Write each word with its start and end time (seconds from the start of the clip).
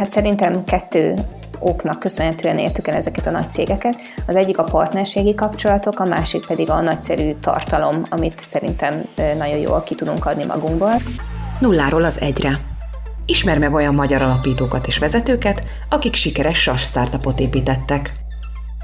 Hát 0.00 0.10
szerintem 0.10 0.64
kettő 0.64 1.14
oknak 1.58 1.98
köszönhetően 1.98 2.58
értük 2.58 2.88
el 2.88 2.94
ezeket 2.94 3.26
a 3.26 3.30
nagy 3.30 3.50
cégeket. 3.50 4.00
Az 4.26 4.36
egyik 4.36 4.58
a 4.58 4.62
partnerségi 4.62 5.34
kapcsolatok, 5.34 6.00
a 6.00 6.04
másik 6.04 6.46
pedig 6.46 6.70
a 6.70 6.80
nagyszerű 6.80 7.32
tartalom, 7.40 8.02
amit 8.08 8.38
szerintem 8.38 9.04
nagyon 9.16 9.58
jól 9.58 9.82
ki 9.82 9.94
tudunk 9.94 10.26
adni 10.26 10.44
magunkból. 10.44 10.92
Nulláról 11.58 12.04
az 12.04 12.20
egyre. 12.20 12.58
Ismer 13.26 13.58
meg 13.58 13.74
olyan 13.74 13.94
magyar 13.94 14.22
alapítókat 14.22 14.86
és 14.86 14.98
vezetőket, 14.98 15.62
akik 15.88 16.14
sikeres 16.14 16.58
SAS 16.58 16.82
startupot 16.82 17.40
építettek. 17.40 18.12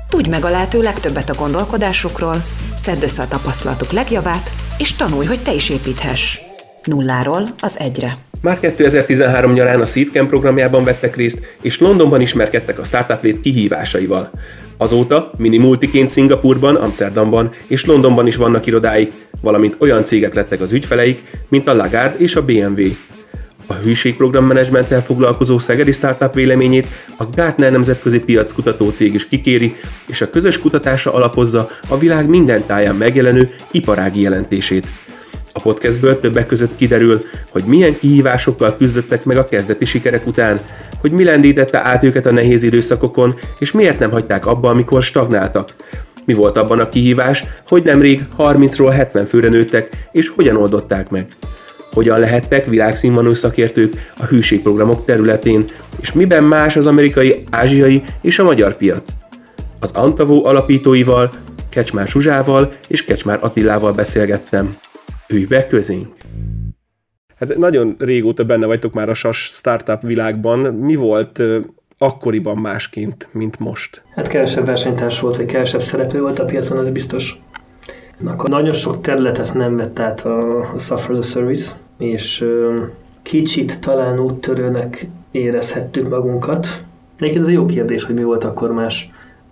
Tudj 0.08 0.28
meg 0.28 0.44
a 0.44 0.50
lehető 0.50 0.82
legtöbbet 0.82 1.30
a 1.30 1.34
gondolkodásukról, 1.34 2.36
szedd 2.74 3.02
össze 3.02 3.22
a 3.22 3.28
tapasztalatuk 3.28 3.92
legjavát, 3.92 4.50
és 4.78 4.96
tanulj, 4.96 5.26
hogy 5.26 5.42
te 5.42 5.52
is 5.52 5.68
építhess. 5.68 6.45
Nulláról 6.86 7.54
az 7.60 7.78
egyre. 7.78 8.18
Már 8.40 8.60
2013 8.60 9.52
nyarán 9.52 9.80
a 9.80 9.86
Seedcamp 9.86 10.28
programjában 10.28 10.84
vettek 10.84 11.16
részt, 11.16 11.56
és 11.62 11.80
Londonban 11.80 12.20
ismerkedtek 12.20 12.78
a 12.78 12.84
Startup 12.84 13.22
Lét 13.22 13.40
kihívásaival. 13.40 14.30
Azóta 14.76 15.30
mini 15.36 15.58
multiként 15.58 16.08
Szingapurban, 16.08 16.74
Amsterdamban 16.74 17.50
és 17.66 17.84
Londonban 17.84 18.26
is 18.26 18.36
vannak 18.36 18.66
irodáik, 18.66 19.12
valamint 19.40 19.76
olyan 19.78 20.04
cégek 20.04 20.34
lettek 20.34 20.60
az 20.60 20.72
ügyfeleik, 20.72 21.22
mint 21.48 21.68
a 21.68 21.74
Lagarde 21.74 22.16
és 22.18 22.36
a 22.36 22.44
BMW. 22.44 22.82
A 23.66 23.74
hűségprogrammenedzsmenttel 23.74 25.02
foglalkozó 25.02 25.58
Szegedi 25.58 25.92
Startup 25.92 26.34
véleményét 26.34 26.86
a 27.16 27.24
Gartner 27.34 27.70
nemzetközi 27.70 28.20
piackutató 28.20 28.90
cég 28.90 29.14
is 29.14 29.28
kikéri, 29.28 29.76
és 30.06 30.20
a 30.20 30.30
közös 30.30 30.58
kutatása 30.58 31.12
alapozza 31.12 31.68
a 31.88 31.98
világ 31.98 32.28
minden 32.28 32.66
táján 32.66 32.96
megjelenő 32.96 33.54
iparági 33.70 34.20
jelentését. 34.20 34.86
A 35.56 35.60
podcastből 35.60 36.20
többek 36.20 36.46
között 36.46 36.76
kiderül, 36.76 37.24
hogy 37.50 37.64
milyen 37.64 37.98
kihívásokkal 37.98 38.76
küzdöttek 38.76 39.24
meg 39.24 39.36
a 39.36 39.48
kezdeti 39.48 39.84
sikerek 39.84 40.26
után, 40.26 40.60
hogy 41.00 41.10
mi 41.10 41.24
lendítette 41.24 41.84
át 41.84 42.04
őket 42.04 42.26
a 42.26 42.32
nehéz 42.32 42.62
időszakokon, 42.62 43.34
és 43.58 43.72
miért 43.72 43.98
nem 43.98 44.10
hagyták 44.10 44.46
abba, 44.46 44.70
amikor 44.70 45.02
stagnáltak. 45.02 45.74
Mi 46.24 46.34
volt 46.34 46.58
abban 46.58 46.78
a 46.78 46.88
kihívás, 46.88 47.44
hogy 47.68 47.82
nemrég 47.82 48.24
30-ról 48.38 48.92
70 48.96 49.26
főre 49.26 49.48
nőttek, 49.48 50.08
és 50.12 50.28
hogyan 50.28 50.56
oldották 50.56 51.10
meg. 51.10 51.26
Hogyan 51.92 52.18
lehettek 52.18 52.66
világszínvonalú 52.66 53.34
szakértők 53.34 54.10
a 54.18 54.24
hűségprogramok 54.24 55.04
területén, 55.04 55.64
és 56.00 56.12
miben 56.12 56.44
más 56.44 56.76
az 56.76 56.86
amerikai, 56.86 57.44
ázsiai 57.50 58.02
és 58.20 58.38
a 58.38 58.44
magyar 58.44 58.76
piac. 58.76 59.08
Az 59.80 59.90
Antavó 59.94 60.46
alapítóival, 60.46 61.32
Kecsmár 61.70 62.08
Zsuzsával 62.08 62.72
és 62.88 63.04
Kecsmár 63.04 63.38
Attilával 63.40 63.92
beszélgettem. 63.92 64.76
Ülj 65.28 65.44
be 65.44 65.66
közénk! 65.66 66.14
Hát 67.36 67.56
nagyon 67.56 67.94
régóta 67.98 68.44
benne 68.44 68.66
vagytok 68.66 68.92
már 68.92 69.08
a 69.08 69.14
SAS 69.14 69.38
startup 69.38 70.02
világban. 70.02 70.58
Mi 70.58 70.94
volt 70.94 71.42
akkoriban 71.98 72.58
másként, 72.58 73.28
mint 73.32 73.58
most? 73.58 74.02
Hát 74.14 74.28
kevesebb 74.28 74.66
versenytárs 74.66 75.20
volt, 75.20 75.36
vagy 75.36 75.46
kevesebb 75.46 75.80
szereplő 75.80 76.20
volt 76.20 76.38
a 76.38 76.44
piacon, 76.44 76.78
az 76.78 76.90
biztos. 76.90 77.40
Akkor 78.24 78.48
nagyon 78.48 78.72
sok 78.72 79.00
területet 79.00 79.54
nem 79.54 79.76
vett 79.76 79.98
át 79.98 80.20
a, 80.20 80.58
a 80.74 80.78
Software 80.78 81.18
as 81.18 81.26
a 81.26 81.28
Service, 81.28 81.76
és 81.98 82.44
kicsit 83.22 83.80
talán 83.80 84.20
úttörőnek 84.20 85.06
érezhettük 85.30 86.08
magunkat. 86.08 86.84
Egyébként 87.16 87.42
ez 87.42 87.48
egy 87.48 87.54
jó 87.54 87.66
kérdés, 87.66 88.04
hogy 88.04 88.14
mi 88.14 88.22
volt 88.22 88.44
akkor 88.44 88.72
más. 88.72 89.10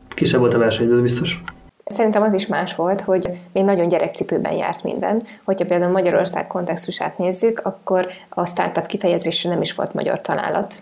Kisebb 0.09 0.41
volt 0.41 0.55
a 0.55 0.59
verseny, 0.59 0.91
ez 0.91 1.01
biztos. 1.01 1.43
Szerintem 1.85 2.23
az 2.23 2.33
is 2.33 2.47
más 2.47 2.75
volt, 2.75 3.01
hogy 3.01 3.39
még 3.53 3.65
nagyon 3.65 3.89
gyerekcipőben 3.89 4.53
járt 4.53 4.83
minden. 4.83 5.23
Hogyha 5.45 5.65
például 5.65 5.93
Magyarország 5.93 6.47
kontextusát 6.47 7.19
nézzük, 7.19 7.61
akkor 7.65 8.09
a 8.29 8.47
startup 8.47 8.87
kifejezésre 8.87 9.51
nem 9.51 9.61
is 9.61 9.75
volt 9.75 9.95
magyar 9.95 10.21
találat 10.21 10.75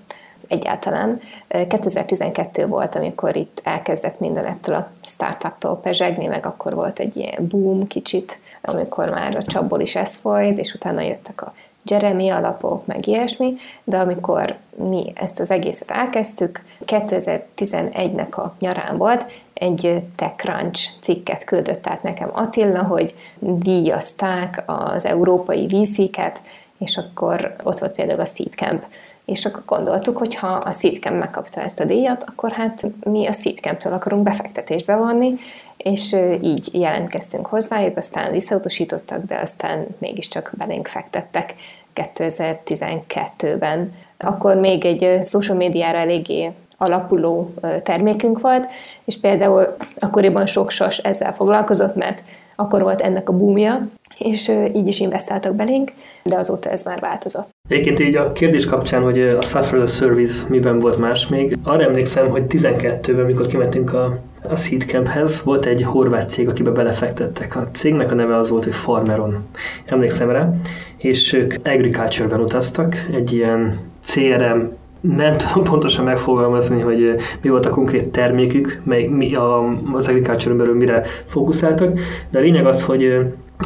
egyáltalán. 0.48 1.20
2012 1.48 2.66
volt, 2.66 2.94
amikor 2.94 3.36
itt 3.36 3.60
elkezdett 3.64 4.20
minden 4.20 4.44
ettől 4.44 4.74
a 4.74 4.90
startuptól 5.06 5.76
pezsegni, 5.76 6.26
meg 6.26 6.46
akkor 6.46 6.74
volt 6.74 6.98
egy 6.98 7.16
ilyen 7.16 7.48
boom 7.48 7.86
kicsit, 7.86 8.38
amikor 8.62 9.10
már 9.10 9.36
a 9.36 9.42
csapból 9.42 9.80
is 9.80 9.96
ez 9.96 10.16
folyt, 10.16 10.58
és 10.58 10.74
utána 10.74 11.00
jöttek 11.00 11.42
a 11.42 11.54
Jeremy 11.84 12.30
alapok, 12.30 12.86
meg 12.86 13.06
ilyesmi, 13.06 13.54
de 13.84 13.98
amikor 13.98 14.56
mi 14.76 15.12
ezt 15.14 15.40
az 15.40 15.50
egészet 15.50 15.90
elkezdtük, 15.90 16.64
2011-nek 16.86 18.30
a 18.30 18.54
nyarán 18.58 18.96
volt, 18.96 19.24
egy 19.54 20.02
TechCrunch 20.16 20.90
cikket 21.00 21.44
küldött 21.44 21.86
át 21.86 22.02
nekem 22.02 22.30
Attila, 22.32 22.82
hogy 22.82 23.14
díjazták 23.38 24.62
az 24.66 25.04
európai 25.04 25.66
víziket, 25.66 26.42
és 26.78 26.96
akkor 26.96 27.54
ott 27.64 27.78
volt 27.78 27.92
például 27.92 28.20
a 28.20 28.24
Seedcamp. 28.24 28.84
És 29.24 29.44
akkor 29.44 29.62
gondoltuk, 29.66 30.16
hogy 30.16 30.34
ha 30.34 30.46
a 30.46 30.72
Seedcamp 30.72 31.18
megkapta 31.18 31.60
ezt 31.60 31.80
a 31.80 31.84
díjat, 31.84 32.24
akkor 32.26 32.50
hát 32.50 32.86
mi 33.04 33.26
a 33.26 33.32
Seedcamp-től 33.32 33.92
akarunk 33.92 34.22
befektetésbe 34.22 34.96
vonni, 34.96 35.34
és 35.82 36.16
így 36.42 36.68
jelentkeztünk 36.72 37.46
hozzájuk, 37.46 37.96
aztán 37.96 38.32
visszautasítottak, 38.32 39.24
de 39.24 39.38
aztán 39.38 39.86
mégiscsak 39.98 40.52
belénk 40.56 40.86
fektettek 40.86 41.54
2012-ben. 41.94 43.92
Akkor 44.16 44.56
még 44.56 44.84
egy 44.84 45.24
social 45.24 45.56
médiára 45.56 45.98
eléggé 45.98 46.50
alapuló 46.76 47.54
termékünk 47.82 48.40
volt, 48.40 48.66
és 49.04 49.20
például 49.20 49.76
akkoriban 49.98 50.46
sok 50.46 50.70
sas 50.70 50.98
ezzel 50.98 51.34
foglalkozott, 51.34 51.94
mert 51.94 52.22
akkor 52.56 52.82
volt 52.82 53.00
ennek 53.00 53.28
a 53.28 53.32
boomja, 53.32 53.88
és 54.18 54.52
így 54.74 54.86
is 54.86 55.00
investáltak 55.00 55.54
belénk, 55.54 55.92
de 56.22 56.36
azóta 56.36 56.70
ez 56.70 56.84
már 56.84 57.00
változott. 57.00 57.48
Egyébként 57.68 58.00
így 58.00 58.16
a 58.16 58.32
kérdés 58.32 58.66
kapcsán, 58.66 59.02
hogy 59.02 59.20
a 59.20 59.38
as 59.38 59.54
a 59.54 59.86
Service 59.86 60.46
miben 60.48 60.78
volt 60.78 60.98
más 60.98 61.28
még, 61.28 61.58
arra 61.62 61.82
emlékszem, 61.82 62.28
hogy 62.28 62.42
12-ben, 62.48 63.24
mikor 63.24 63.46
kimentünk 63.46 63.92
a, 63.92 64.18
a 64.48 64.56
Seedcamphez, 64.56 65.42
volt 65.42 65.66
egy 65.66 65.82
horvát 65.82 66.30
cég, 66.30 66.48
akibe 66.48 66.70
belefektettek. 66.70 67.56
A 67.56 67.68
cégnek 67.72 68.10
a 68.10 68.14
neve 68.14 68.36
az 68.36 68.50
volt, 68.50 68.64
hogy 68.64 68.74
Farmeron. 68.74 69.44
Emlékszem 69.84 70.30
rá. 70.30 70.52
És 70.96 71.32
ők 71.32 71.54
agriculture-ben 71.64 72.40
utaztak, 72.40 73.06
egy 73.12 73.32
ilyen 73.32 73.78
CRM 74.04 74.60
nem 75.00 75.36
tudom 75.36 75.64
pontosan 75.64 76.04
megfogalmazni, 76.04 76.80
hogy 76.80 77.14
mi 77.40 77.48
volt 77.48 77.66
a 77.66 77.70
konkrét 77.70 78.06
termékük, 78.06 78.80
mely, 78.84 79.04
mi 79.04 79.34
a, 79.34 79.78
az 79.92 80.08
agriculture 80.08 80.54
belül 80.54 80.74
mire 80.74 81.02
fókuszáltak, 81.26 81.98
de 82.30 82.38
a 82.38 82.42
lényeg 82.42 82.66
az, 82.66 82.82
hogy 82.82 83.04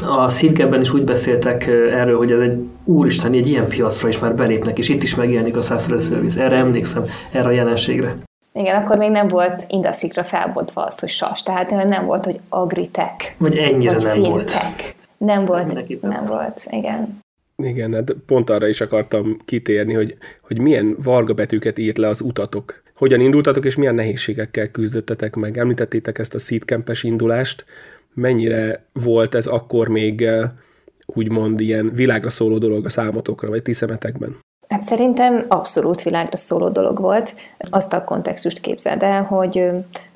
a 0.02 0.28
Seedcamp-ben 0.28 0.80
is 0.80 0.92
úgy 0.92 1.04
beszéltek 1.04 1.66
erről, 1.90 2.16
hogy 2.16 2.32
ez 2.32 2.40
egy 2.40 2.58
úristen, 2.84 3.32
egy 3.32 3.46
ilyen 3.46 3.68
piacra 3.68 4.08
is 4.08 4.18
már 4.18 4.34
belépnek, 4.34 4.78
és 4.78 4.88
itt 4.88 5.02
is 5.02 5.14
megjelenik 5.14 5.56
a 5.56 5.60
Software 5.60 6.00
Service. 6.00 6.44
Erre 6.44 6.56
emlékszem, 6.56 7.04
erre 7.30 7.48
a 7.48 7.52
jelenségre. 7.52 8.16
Igen, 8.56 8.82
akkor 8.82 8.98
még 8.98 9.10
nem 9.10 9.28
volt 9.28 9.64
industry 9.68 10.10
felbontva 10.22 10.84
azt, 10.84 11.00
hogy 11.00 11.08
SAS, 11.08 11.42
tehát 11.42 11.70
nem 11.70 12.06
volt, 12.06 12.24
hogy 12.24 12.40
agritech. 12.48 13.34
Vagy 13.38 13.56
ennyire 13.56 13.92
vagy 13.92 14.02
nem 14.02 14.12
fintech. 14.12 14.30
volt. 14.30 14.94
Nem 15.16 15.44
volt, 15.44 16.00
nem 16.00 16.26
volt, 16.26 16.62
igen. 16.70 17.18
Igen, 17.56 17.92
hát 17.92 18.14
pont 18.26 18.50
arra 18.50 18.68
is 18.68 18.80
akartam 18.80 19.36
kitérni, 19.44 19.94
hogy, 19.94 20.16
hogy 20.42 20.60
milyen 20.60 20.96
varga 21.02 21.34
betűket 21.34 21.78
írt 21.78 21.98
le 21.98 22.08
az 22.08 22.20
utatok. 22.20 22.82
Hogyan 22.94 23.20
indultatok, 23.20 23.64
és 23.64 23.76
milyen 23.76 23.94
nehézségekkel 23.94 24.70
küzdöttetek 24.70 25.34
meg. 25.34 25.58
Említettétek 25.58 26.18
ezt 26.18 26.34
a 26.34 26.38
seedcampes 26.38 27.02
indulást. 27.02 27.64
Mennyire 28.14 28.84
volt 28.92 29.34
ez 29.34 29.46
akkor 29.46 29.88
még 29.88 30.22
eh, 30.22 30.50
úgymond 31.06 31.60
ilyen 31.60 31.90
világra 31.94 32.30
szóló 32.30 32.58
dolog 32.58 32.84
a 32.84 32.88
számotokra, 32.88 33.48
vagy 33.48 33.62
ti 33.62 33.72
szemetekben? 33.72 34.36
Hát 34.68 34.84
szerintem 34.84 35.44
abszolút 35.48 36.02
világra 36.02 36.36
szóló 36.36 36.68
dolog 36.68 37.00
volt. 37.00 37.34
Azt 37.70 37.92
a 37.92 38.04
kontextust 38.04 38.60
képzeld 38.60 39.02
el, 39.02 39.22
hogy 39.22 39.70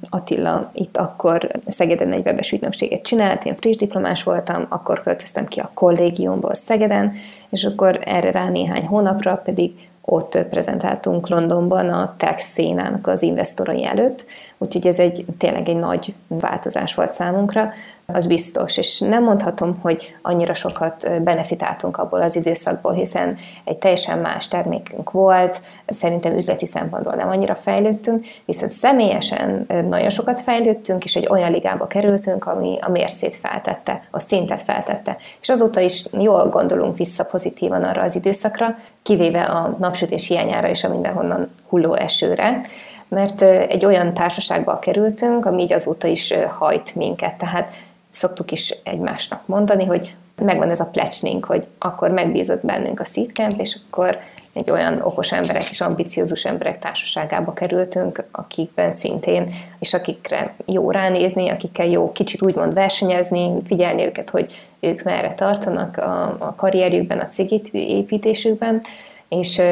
Attila 0.09 0.71
itt 0.75 0.97
akkor 0.97 1.51
Szegeden 1.67 2.13
egy 2.13 2.27
webes 2.27 2.53
ügynökséget 2.53 3.03
csinált, 3.03 3.45
én 3.45 3.57
friss 3.57 3.77
diplomás 3.77 4.23
voltam, 4.23 4.67
akkor 4.69 5.01
költöztem 5.01 5.47
ki 5.47 5.61
a 5.61 5.71
kollégiumból 5.75 6.55
Szegeden, 6.55 7.13
és 7.51 7.65
akkor 7.65 8.01
erre 8.05 8.31
rá 8.31 8.49
néhány 8.49 8.87
hónapra 8.87 9.37
pedig 9.37 9.73
ott 10.05 10.39
prezentáltunk 10.51 11.29
Londonban 11.29 11.89
a 11.89 12.15
tech 12.17 12.39
szénának 12.39 13.07
az 13.07 13.23
investorai 13.23 13.85
előtt, 13.85 14.27
úgyhogy 14.59 14.87
ez 14.87 14.99
egy 14.99 15.25
tényleg 15.39 15.69
egy 15.69 15.77
nagy 15.77 16.15
változás 16.27 16.95
volt 16.95 17.13
számunkra 17.13 17.71
az 18.15 18.27
biztos, 18.27 18.77
és 18.77 18.99
nem 18.99 19.23
mondhatom, 19.23 19.79
hogy 19.83 20.15
annyira 20.23 20.55
sokat 20.55 21.23
benefitáltunk 21.23 21.97
abból 21.97 22.23
az 22.23 22.37
időszakból, 22.37 22.93
hiszen 22.93 23.37
egy 23.65 23.77
teljesen 23.77 24.19
más 24.19 24.49
termékünk 24.49 25.11
volt, 25.11 25.61
szerintem 25.87 26.37
üzleti 26.37 26.67
szempontból 26.67 27.15
nem 27.15 27.29
annyira 27.29 27.55
fejlődtünk, 27.55 28.27
viszont 28.45 28.73
személyesen 28.73 29.67
nagyon 29.89 30.11
sokat 30.11 30.41
fejlődtünk, 30.41 31.05
és 31.05 31.17
egy 31.17 31.29
olyan 31.31 31.51
ligába 31.51 31.87
kerültünk, 31.87 32.47
ami 32.47 32.79
a 32.81 32.91
mércét 32.91 33.37
feltette, 33.37 34.03
a 34.11 34.21
szintet 34.21 34.63
feltette. 34.63 35.17
És 35.41 35.49
azóta 35.49 35.81
is 35.81 36.05
jól 36.13 36.49
gondolunk 36.49 36.97
vissza 36.97 37.25
pozitívan 37.25 37.83
arra 37.83 38.03
az 38.03 38.17
időszakra, 38.17 38.77
kivéve 39.03 39.43
a 39.43 39.77
napsütés 39.79 40.27
hiányára 40.27 40.69
és 40.69 40.85
a 40.85 40.89
mindenhonnan 40.89 41.51
hulló 41.69 41.95
esőre, 41.95 42.61
mert 43.09 43.43
egy 43.43 43.85
olyan 43.85 44.15
társaságba 44.15 44.79
kerültünk, 44.79 45.47
ami 45.47 45.63
így 45.63 45.73
azóta 45.73 46.07
is 46.07 46.35
hajt 46.59 46.95
minket. 46.95 47.35
Tehát 47.35 47.75
szoktuk 48.11 48.53
is 48.53 48.75
egymásnak 48.85 49.47
mondani, 49.47 49.85
hogy 49.85 50.15
megvan 50.43 50.71
ez 50.71 50.81
a 50.81 50.89
plecsnénk, 50.93 51.45
hogy 51.45 51.67
akkor 51.79 52.11
megbízott 52.11 52.65
bennünk 52.67 53.01
a 53.01 53.05
Seedcamp, 53.05 53.61
és 53.61 53.79
akkor 53.87 54.19
egy 54.53 54.71
olyan 54.71 55.01
okos 55.03 55.33
emberek 55.33 55.71
és 55.71 55.81
ambiciózus 55.81 56.45
emberek 56.45 56.79
társaságába 56.79 57.53
kerültünk, 57.53 58.25
akikben 58.31 58.93
szintén, 58.93 59.55
és 59.79 59.95
akikre 59.95 60.55
jó 60.67 60.91
ránézni, 60.91 61.49
akikkel 61.49 61.87
jó 61.87 62.13
kicsit 62.13 62.43
úgymond 62.43 62.75
versenyezni, 62.75 63.51
figyelni 63.67 64.05
őket, 64.05 64.31
hogy 64.31 64.53
ők 64.81 65.03
merre 65.03 65.35
tartanak 65.35 65.97
a, 65.97 66.37
a 66.39 66.55
karrierjükben, 66.57 67.19
a 67.19 67.27
cigit 67.27 67.69
építésükben, 67.73 68.81
és 69.29 69.63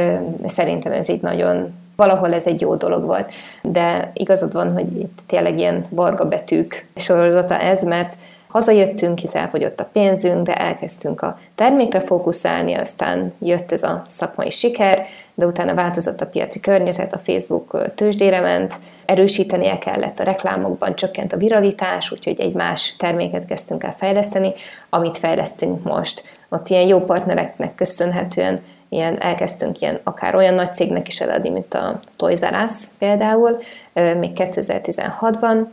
szerintem 0.47 0.93
ez 0.93 1.09
így 1.09 1.21
nagyon 1.21 1.73
valahol 1.99 2.35
ez 2.35 2.47
egy 2.47 2.61
jó 2.61 2.75
dolog 2.75 3.05
volt. 3.05 3.33
De 3.63 4.11
igazad 4.15 4.53
van, 4.53 4.73
hogy 4.73 4.99
itt 4.99 5.19
tényleg 5.27 5.59
ilyen 5.59 5.85
varga 5.91 6.29
betűk 6.29 6.87
sorozata 6.97 7.59
ez, 7.59 7.83
mert 7.83 8.15
Hazajöttünk, 8.49 9.19
hisz 9.19 9.35
elfogyott 9.35 9.81
a 9.81 9.89
pénzünk, 9.93 10.47
de 10.47 10.55
elkezdtünk 10.55 11.23
a 11.23 11.39
termékre 11.55 12.01
fókuszálni, 12.01 12.75
aztán 12.75 13.33
jött 13.39 13.73
ez 13.73 13.83
a 13.83 14.03
szakmai 14.09 14.51
siker, 14.51 15.07
de 15.35 15.47
utána 15.47 15.75
változott 15.75 16.21
a 16.21 16.27
piaci 16.27 16.61
környezet, 16.61 17.15
a 17.15 17.19
Facebook 17.19 17.95
tőzsdére 17.95 18.41
ment, 18.41 18.75
erősítenie 19.05 19.79
kellett 19.79 20.19
a 20.19 20.25
reklámokban, 20.25 20.95
csökkent 20.95 21.33
a 21.33 21.37
viralitás, 21.37 22.13
úgyhogy 22.13 22.41
egy 22.41 22.53
más 22.53 22.97
terméket 22.97 23.47
kezdtünk 23.47 23.85
el 23.85 23.95
fejleszteni, 23.99 24.53
amit 24.91 25.19
fejlesztünk 25.19 25.83
most. 25.83 26.23
Ott 26.49 26.69
ilyen 26.69 26.87
jó 26.87 27.01
partnereknek 27.01 27.75
köszönhetően 27.75 28.61
ilyen, 28.89 29.23
elkezdtünk 29.23 29.81
ilyen, 29.81 30.01
akár 30.05 30.35
olyan 30.35 30.55
nagy 30.55 30.75
cégnek 30.75 31.09
is 31.09 31.21
eladni, 31.21 31.49
mint 31.49 31.75
a 31.75 31.99
Toys 32.17 32.41
R 32.41 32.57
Us 32.65 32.73
például, 32.99 33.59
még 33.93 34.31
2016-ban, 34.35 35.67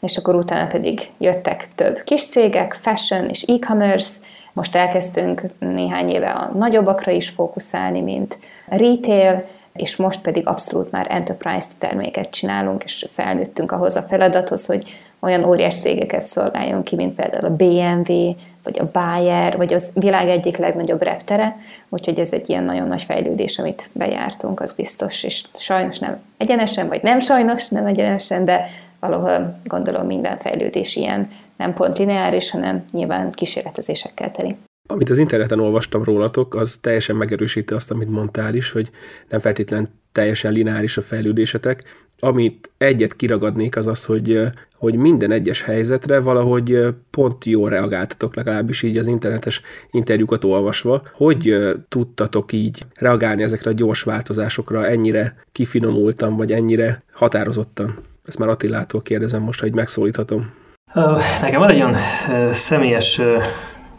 és 0.00 0.16
akkor 0.16 0.34
utána 0.34 0.66
pedig 0.66 1.00
jöttek 1.18 1.68
több 1.74 2.02
kis 2.04 2.26
cégek, 2.26 2.72
fashion 2.72 3.28
és 3.28 3.42
e-commerce, 3.42 4.18
most 4.52 4.76
elkezdtünk 4.76 5.42
néhány 5.58 6.08
éve 6.08 6.30
a 6.30 6.50
nagyobbakra 6.54 7.12
is 7.12 7.28
fókuszálni, 7.28 8.00
mint 8.00 8.38
retail, 8.66 9.44
és 9.72 9.96
most 9.96 10.22
pedig 10.22 10.46
abszolút 10.46 10.90
már 10.90 11.06
enterprise 11.10 11.68
terméket 11.78 12.30
csinálunk, 12.30 12.84
és 12.84 13.08
felnőttünk 13.12 13.72
ahhoz 13.72 13.96
a 13.96 14.02
feladathoz, 14.02 14.66
hogy 14.66 14.98
olyan 15.20 15.44
óriás 15.44 15.80
cégeket 15.80 16.22
szolgáljon 16.22 16.82
ki, 16.82 16.96
mint 16.96 17.14
például 17.14 17.44
a 17.44 17.56
BMW, 17.56 18.34
vagy 18.66 18.78
a 18.78 18.90
Bayer, 18.92 19.56
vagy 19.56 19.72
az 19.72 19.90
világ 19.94 20.28
egyik 20.28 20.56
legnagyobb 20.56 21.02
reptere, 21.02 21.56
úgyhogy 21.88 22.18
ez 22.18 22.32
egy 22.32 22.48
ilyen 22.48 22.64
nagyon 22.64 22.88
nagy 22.88 23.02
fejlődés, 23.02 23.58
amit 23.58 23.88
bejártunk, 23.92 24.60
az 24.60 24.72
biztos, 24.72 25.22
és 25.22 25.44
sajnos 25.58 25.98
nem 25.98 26.20
egyenesen, 26.36 26.88
vagy 26.88 27.02
nem 27.02 27.18
sajnos, 27.18 27.68
nem 27.68 27.86
egyenesen, 27.86 28.44
de 28.44 28.66
valahol 29.00 29.60
gondolom 29.64 30.06
minden 30.06 30.38
fejlődés 30.38 30.96
ilyen 30.96 31.28
nem 31.56 31.74
pont 31.74 31.98
lineáris, 31.98 32.50
hanem 32.50 32.84
nyilván 32.92 33.30
kísérletezésekkel 33.30 34.30
teli. 34.30 34.56
Amit 34.88 35.10
az 35.10 35.18
interneten 35.18 35.60
olvastam 35.60 36.02
rólatok, 36.02 36.54
az 36.54 36.76
teljesen 36.76 37.16
megerősíti 37.16 37.74
azt, 37.74 37.90
amit 37.90 38.10
mondtál 38.10 38.54
is, 38.54 38.72
hogy 38.72 38.90
nem 39.28 39.40
feltétlen 39.40 39.88
teljesen 40.16 40.52
lineáris 40.52 40.96
a 40.96 41.02
fejlődésetek. 41.02 41.84
Amit 42.20 42.70
egyet 42.78 43.16
kiragadnék, 43.16 43.76
az 43.76 43.86
az, 43.86 44.04
hogy, 44.04 44.42
hogy 44.74 44.94
minden 44.94 45.30
egyes 45.30 45.62
helyzetre 45.62 46.20
valahogy 46.20 46.78
pont 47.10 47.44
jól 47.44 47.70
reagáltatok, 47.70 48.36
legalábbis 48.36 48.82
így 48.82 48.96
az 48.96 49.06
internetes 49.06 49.60
interjúkat 49.90 50.44
olvasva. 50.44 51.02
Hogy 51.12 51.56
tudtatok 51.88 52.52
így 52.52 52.82
reagálni 52.94 53.42
ezekre 53.42 53.70
a 53.70 53.74
gyors 53.74 54.02
változásokra 54.02 54.86
ennyire 54.86 55.36
kifinomultan, 55.52 56.36
vagy 56.36 56.52
ennyire 56.52 57.02
határozottan? 57.12 57.98
Ezt 58.24 58.38
már 58.38 58.48
Attilától 58.48 59.02
kérdezem 59.02 59.42
most, 59.42 59.60
hogy 59.60 59.74
megszólíthatom. 59.74 60.50
Nekem 61.40 61.60
van 61.60 61.70
egy 61.70 61.80
olyan 61.82 61.96
személyes 62.52 63.20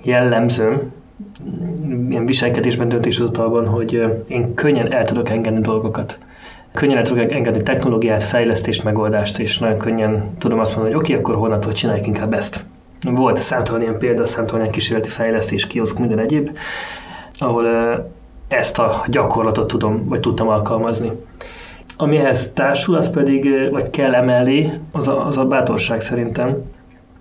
jellemzőm, 0.03 0.91
ilyen 2.09 2.25
viselkedésben, 2.25 2.89
döntéshozatalban, 2.89 3.67
hogy 3.67 4.03
én 4.27 4.53
könnyen 4.53 4.91
el 4.91 5.05
tudok 5.05 5.29
engedni 5.29 5.61
dolgokat. 5.61 6.19
Könnyen 6.71 6.97
el 6.97 7.03
tudok 7.03 7.31
engedni 7.31 7.63
technológiát, 7.63 8.23
fejlesztést, 8.23 8.83
megoldást, 8.83 9.39
és 9.39 9.57
nagyon 9.57 9.77
könnyen 9.77 10.35
tudom 10.37 10.59
azt 10.59 10.75
mondani, 10.75 10.93
hogy 10.95 11.03
oké, 11.03 11.11
okay, 11.11 11.23
akkor 11.23 11.35
holnaptól 11.41 11.71
csináljuk 11.71 12.07
inkább 12.07 12.33
ezt. 12.33 12.65
Volt 13.01 13.37
számtalan 13.37 13.81
ilyen 13.81 13.97
példa, 13.97 14.25
számtalan 14.25 14.61
ilyen 14.61 14.73
kísérleti 14.73 15.09
fejlesztés, 15.09 15.67
kioszk, 15.67 15.99
minden 15.99 16.19
egyéb, 16.19 16.57
ahol 17.37 17.65
ezt 18.47 18.79
a 18.79 19.03
gyakorlatot 19.07 19.67
tudom, 19.67 20.07
vagy 20.07 20.19
tudtam 20.19 20.47
alkalmazni. 20.47 21.11
Ami 21.97 22.17
ehhez 22.17 22.51
társul, 22.53 22.95
az 22.95 23.09
pedig, 23.09 23.69
vagy 23.71 23.89
kell 23.89 24.13
emellé, 24.15 24.71
az 24.91 25.07
a, 25.07 25.25
az 25.25 25.37
a 25.37 25.45
bátorság 25.45 26.01
szerintem, 26.01 26.57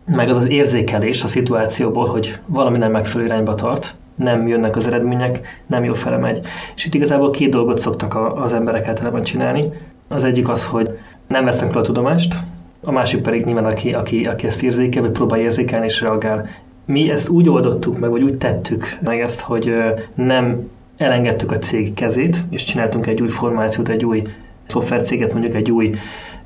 meg 0.07 0.29
az 0.29 0.37
az 0.37 0.49
érzékelés 0.49 1.23
a 1.23 1.27
szituációból, 1.27 2.07
hogy 2.07 2.39
valami 2.47 2.79
nem 2.79 2.91
megfelelő 2.91 3.29
irányba 3.29 3.55
tart, 3.55 3.95
nem 4.15 4.47
jönnek 4.49 4.77
az 4.77 4.87
eredmények, 4.87 5.63
nem 5.67 5.85
jó 5.85 5.93
fele 5.93 6.17
megy. 6.17 6.47
És 6.77 6.85
itt 6.85 6.95
igazából 6.95 7.31
két 7.31 7.51
dolgot 7.51 7.79
szoktak 7.79 8.41
az 8.43 8.53
emberek 8.53 8.89
általában 8.89 9.23
csinálni. 9.23 9.71
Az 10.09 10.25
egyik 10.25 10.49
az, 10.49 10.67
hogy 10.67 10.99
nem 11.27 11.45
vesznek 11.45 11.71
fel 11.71 11.81
a 11.81 11.85
tudomást, 11.85 12.35
a 12.83 12.91
másik 12.91 13.21
pedig 13.21 13.45
nyilván 13.45 13.65
aki, 13.65 13.93
aki, 13.93 14.27
aki 14.27 14.47
ezt 14.47 14.63
érzékel, 14.63 15.03
vagy 15.03 15.11
próbál 15.11 15.41
érzékelni 15.41 15.85
és 15.85 16.01
reagál. 16.01 16.49
Mi 16.85 17.11
ezt 17.11 17.29
úgy 17.29 17.49
oldottuk 17.49 17.99
meg, 17.99 18.11
vagy 18.11 18.23
úgy 18.23 18.37
tettük 18.37 18.99
meg 19.01 19.21
ezt, 19.21 19.41
hogy 19.41 19.75
nem 20.15 20.71
elengedtük 20.97 21.51
a 21.51 21.59
cég 21.59 21.95
kezét, 21.95 22.37
és 22.51 22.65
csináltunk 22.65 23.07
egy 23.07 23.23
új 23.23 23.29
formációt, 23.29 23.89
egy 23.89 24.05
új 24.05 24.23
szoftvercéget, 24.67 25.33
mondjuk 25.33 25.55
egy 25.55 25.71
új 25.71 25.95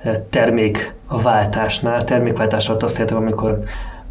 eh, 0.03 0.15
termék 0.31 0.95
a 1.07 1.23
váltásnál. 1.23 2.05
Termékváltás 2.05 2.69
alatt 2.69 2.83
azt 2.83 2.99
értem, 2.99 3.17
amikor 3.17 3.63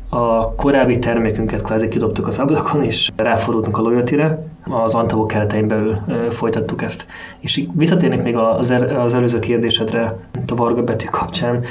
a 0.10 0.56
korábbi 0.56 0.98
termékünket 0.98 1.62
kvázi 1.62 1.88
kidobtuk 1.88 2.28
az 2.28 2.40
ablakon, 2.40 2.84
és 2.84 3.12
ráfordultunk 3.16 3.78
a 3.78 3.82
loyalty 3.82 4.16
az 4.64 4.94
Antavó 4.94 5.26
keretein 5.26 5.68
belül 5.68 5.98
folytattuk 6.30 6.82
ezt. 6.82 7.06
És 7.40 7.64
visszatérnék 7.74 8.22
még 8.22 8.36
az, 8.36 8.72
er, 8.72 8.98
az 8.98 9.14
előző 9.14 9.40
kérdésedre, 9.40 10.18
a 10.48 10.56
Varga 10.56 10.84
betű 10.84 11.06
kapcsán, 11.06 11.64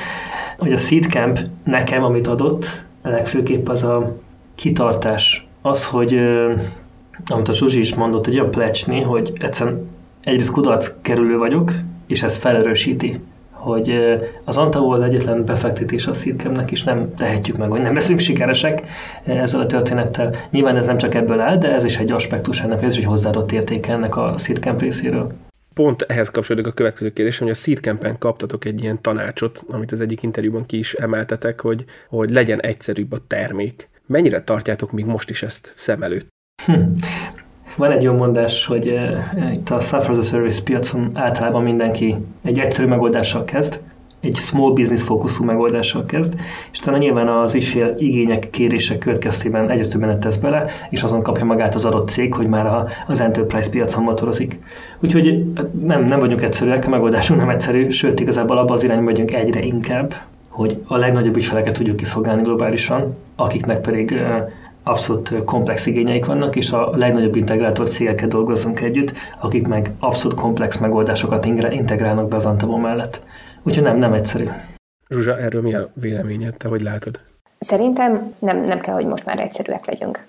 hogy 0.58 0.72
a 0.72 0.76
Seedcamp 0.76 1.38
nekem, 1.64 2.04
amit 2.04 2.26
adott, 2.26 2.82
legfőképp 3.02 3.68
az 3.68 3.84
a 3.84 4.16
kitartás. 4.54 5.46
Az, 5.62 5.86
hogy 5.86 6.20
amit 7.26 7.48
a 7.48 7.52
Zsuzsi 7.52 7.78
is 7.78 7.94
mondott, 7.94 8.26
egy 8.26 8.38
olyan 8.38 8.50
plecsni, 8.50 9.00
hogy 9.00 9.32
egyszerűen 9.40 9.88
egyrészt 10.20 10.50
kudarc 10.50 10.94
kerülő 11.02 11.38
vagyok, 11.38 11.72
és 12.06 12.22
ez 12.22 12.36
felerősíti, 12.36 13.20
hogy 13.68 14.18
az 14.44 14.56
Antavó 14.56 14.90
az 14.90 15.00
egyetlen 15.00 15.44
befektetés 15.44 16.06
a 16.06 16.12
Seedcamnek, 16.12 16.70
és 16.70 16.84
nem 16.84 17.14
tehetjük 17.14 17.56
meg, 17.56 17.70
hogy 17.70 17.80
nem 17.80 17.94
leszünk 17.94 18.20
sikeresek 18.20 18.82
ezzel 19.24 19.60
a 19.60 19.66
történettel. 19.66 20.34
Nyilván 20.50 20.76
ez 20.76 20.86
nem 20.86 20.98
csak 20.98 21.14
ebből 21.14 21.40
áll, 21.40 21.58
de 21.58 21.72
ez 21.72 21.84
is 21.84 21.98
egy 21.98 22.12
aspektus 22.12 22.60
ennek, 22.60 22.82
ez 22.82 22.92
is 22.92 22.98
egy 22.98 23.04
hozzáadott 23.04 23.52
értéke 23.52 23.92
ennek 23.92 24.16
a 24.16 24.34
Seedcamp 24.38 24.80
részéről. 24.80 25.32
Pont 25.74 26.02
ehhez 26.02 26.30
kapcsolódik 26.30 26.66
a 26.66 26.72
következő 26.72 27.10
kérdés, 27.10 27.38
hogy 27.38 27.50
a 27.50 27.54
Seedcampen 27.54 28.18
kaptatok 28.18 28.64
egy 28.64 28.82
ilyen 28.82 29.02
tanácsot, 29.02 29.64
amit 29.70 29.92
az 29.92 30.00
egyik 30.00 30.22
interjúban 30.22 30.66
ki 30.66 30.78
is 30.78 30.94
emeltetek, 30.94 31.60
hogy, 31.60 31.84
hogy 32.08 32.30
legyen 32.30 32.60
egyszerűbb 32.60 33.12
a 33.12 33.18
termék. 33.26 33.88
Mennyire 34.06 34.42
tartjátok 34.42 34.92
még 34.92 35.04
most 35.04 35.30
is 35.30 35.42
ezt 35.42 35.72
szem 35.76 36.02
előtt? 36.02 36.26
Hm. 36.64 36.82
Van 37.78 37.90
egy 37.90 38.02
olyan 38.02 38.16
mondás, 38.16 38.66
hogy 38.66 38.86
uh, 38.86 39.52
itt 39.52 39.70
a 39.70 39.80
Software 39.80 40.18
as 40.18 40.26
a 40.26 40.28
Service 40.28 40.62
piacon 40.62 41.10
általában 41.14 41.62
mindenki 41.62 42.16
egy 42.42 42.58
egyszerű 42.58 42.88
megoldással 42.88 43.44
kezd, 43.44 43.80
egy 44.20 44.36
small 44.36 44.72
business 44.72 45.02
fókuszú 45.02 45.44
megoldással 45.44 46.04
kezd, 46.04 46.40
és 46.72 46.78
talán 46.78 47.00
nyilván 47.00 47.28
az 47.28 47.54
ügyfél 47.54 47.94
igények, 47.98 48.50
kérések 48.50 48.98
következtében 48.98 49.70
egyre 49.70 49.86
többenet 49.86 50.20
tesz 50.20 50.36
bele, 50.36 50.66
és 50.90 51.02
azon 51.02 51.22
kapja 51.22 51.44
magát 51.44 51.74
az 51.74 51.84
adott 51.84 52.08
cég, 52.08 52.34
hogy 52.34 52.46
már 52.46 52.86
az 53.06 53.20
enterprise 53.20 53.70
piacon 53.70 54.02
motorozik. 54.02 54.58
Úgyhogy 55.00 55.44
nem, 55.84 56.04
nem 56.04 56.18
vagyunk 56.18 56.42
egyszerűek, 56.42 56.86
a 56.86 56.90
megoldásunk 56.90 57.40
nem 57.40 57.50
egyszerű, 57.50 57.88
sőt 57.88 58.20
igazából 58.20 58.58
abban 58.58 58.72
az 58.72 58.84
irányba 58.84 59.04
megyünk 59.04 59.32
egyre 59.32 59.62
inkább, 59.62 60.14
hogy 60.48 60.82
a 60.86 60.96
legnagyobb 60.96 61.36
ügyfeleket 61.36 61.74
tudjuk 61.74 61.96
kiszolgálni 61.96 62.42
globálisan, 62.42 63.16
akiknek 63.36 63.80
pedig 63.80 64.20
abszolút 64.88 65.44
komplex 65.44 65.86
igényeik 65.86 66.24
vannak, 66.24 66.56
és 66.56 66.70
a 66.70 66.96
legnagyobb 66.96 67.36
integrátor 67.36 67.88
cégekkel 67.88 68.28
dolgozunk 68.28 68.80
együtt, 68.80 69.12
akik 69.40 69.66
meg 69.66 69.90
abszolút 69.98 70.40
komplex 70.40 70.76
megoldásokat 70.76 71.44
integrálnak 71.44 72.28
be 72.28 72.36
az 72.36 72.46
Antamo 72.46 72.76
mellett. 72.76 73.22
Úgyhogy 73.62 73.82
nem, 73.82 73.96
nem 73.96 74.12
egyszerű. 74.12 74.48
Zsuzsa, 75.08 75.38
erről 75.38 75.62
mi 75.62 75.74
a 75.74 75.88
véleményed? 75.94 76.56
Te 76.56 76.68
hogy 76.68 76.80
látod? 76.80 77.20
Szerintem 77.58 78.32
nem, 78.40 78.64
nem 78.64 78.80
kell, 78.80 78.94
hogy 78.94 79.06
most 79.06 79.24
már 79.24 79.38
egyszerűek 79.38 79.86
legyünk. 79.86 80.26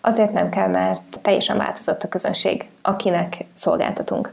Azért 0.00 0.32
nem 0.32 0.50
kell, 0.50 0.68
mert 0.68 1.20
teljesen 1.22 1.56
változott 1.56 2.02
a 2.02 2.08
közönség, 2.08 2.64
akinek 2.82 3.44
szolgáltatunk. 3.54 4.32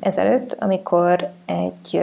Ezelőtt, 0.00 0.56
amikor 0.58 1.30
egy 1.46 2.00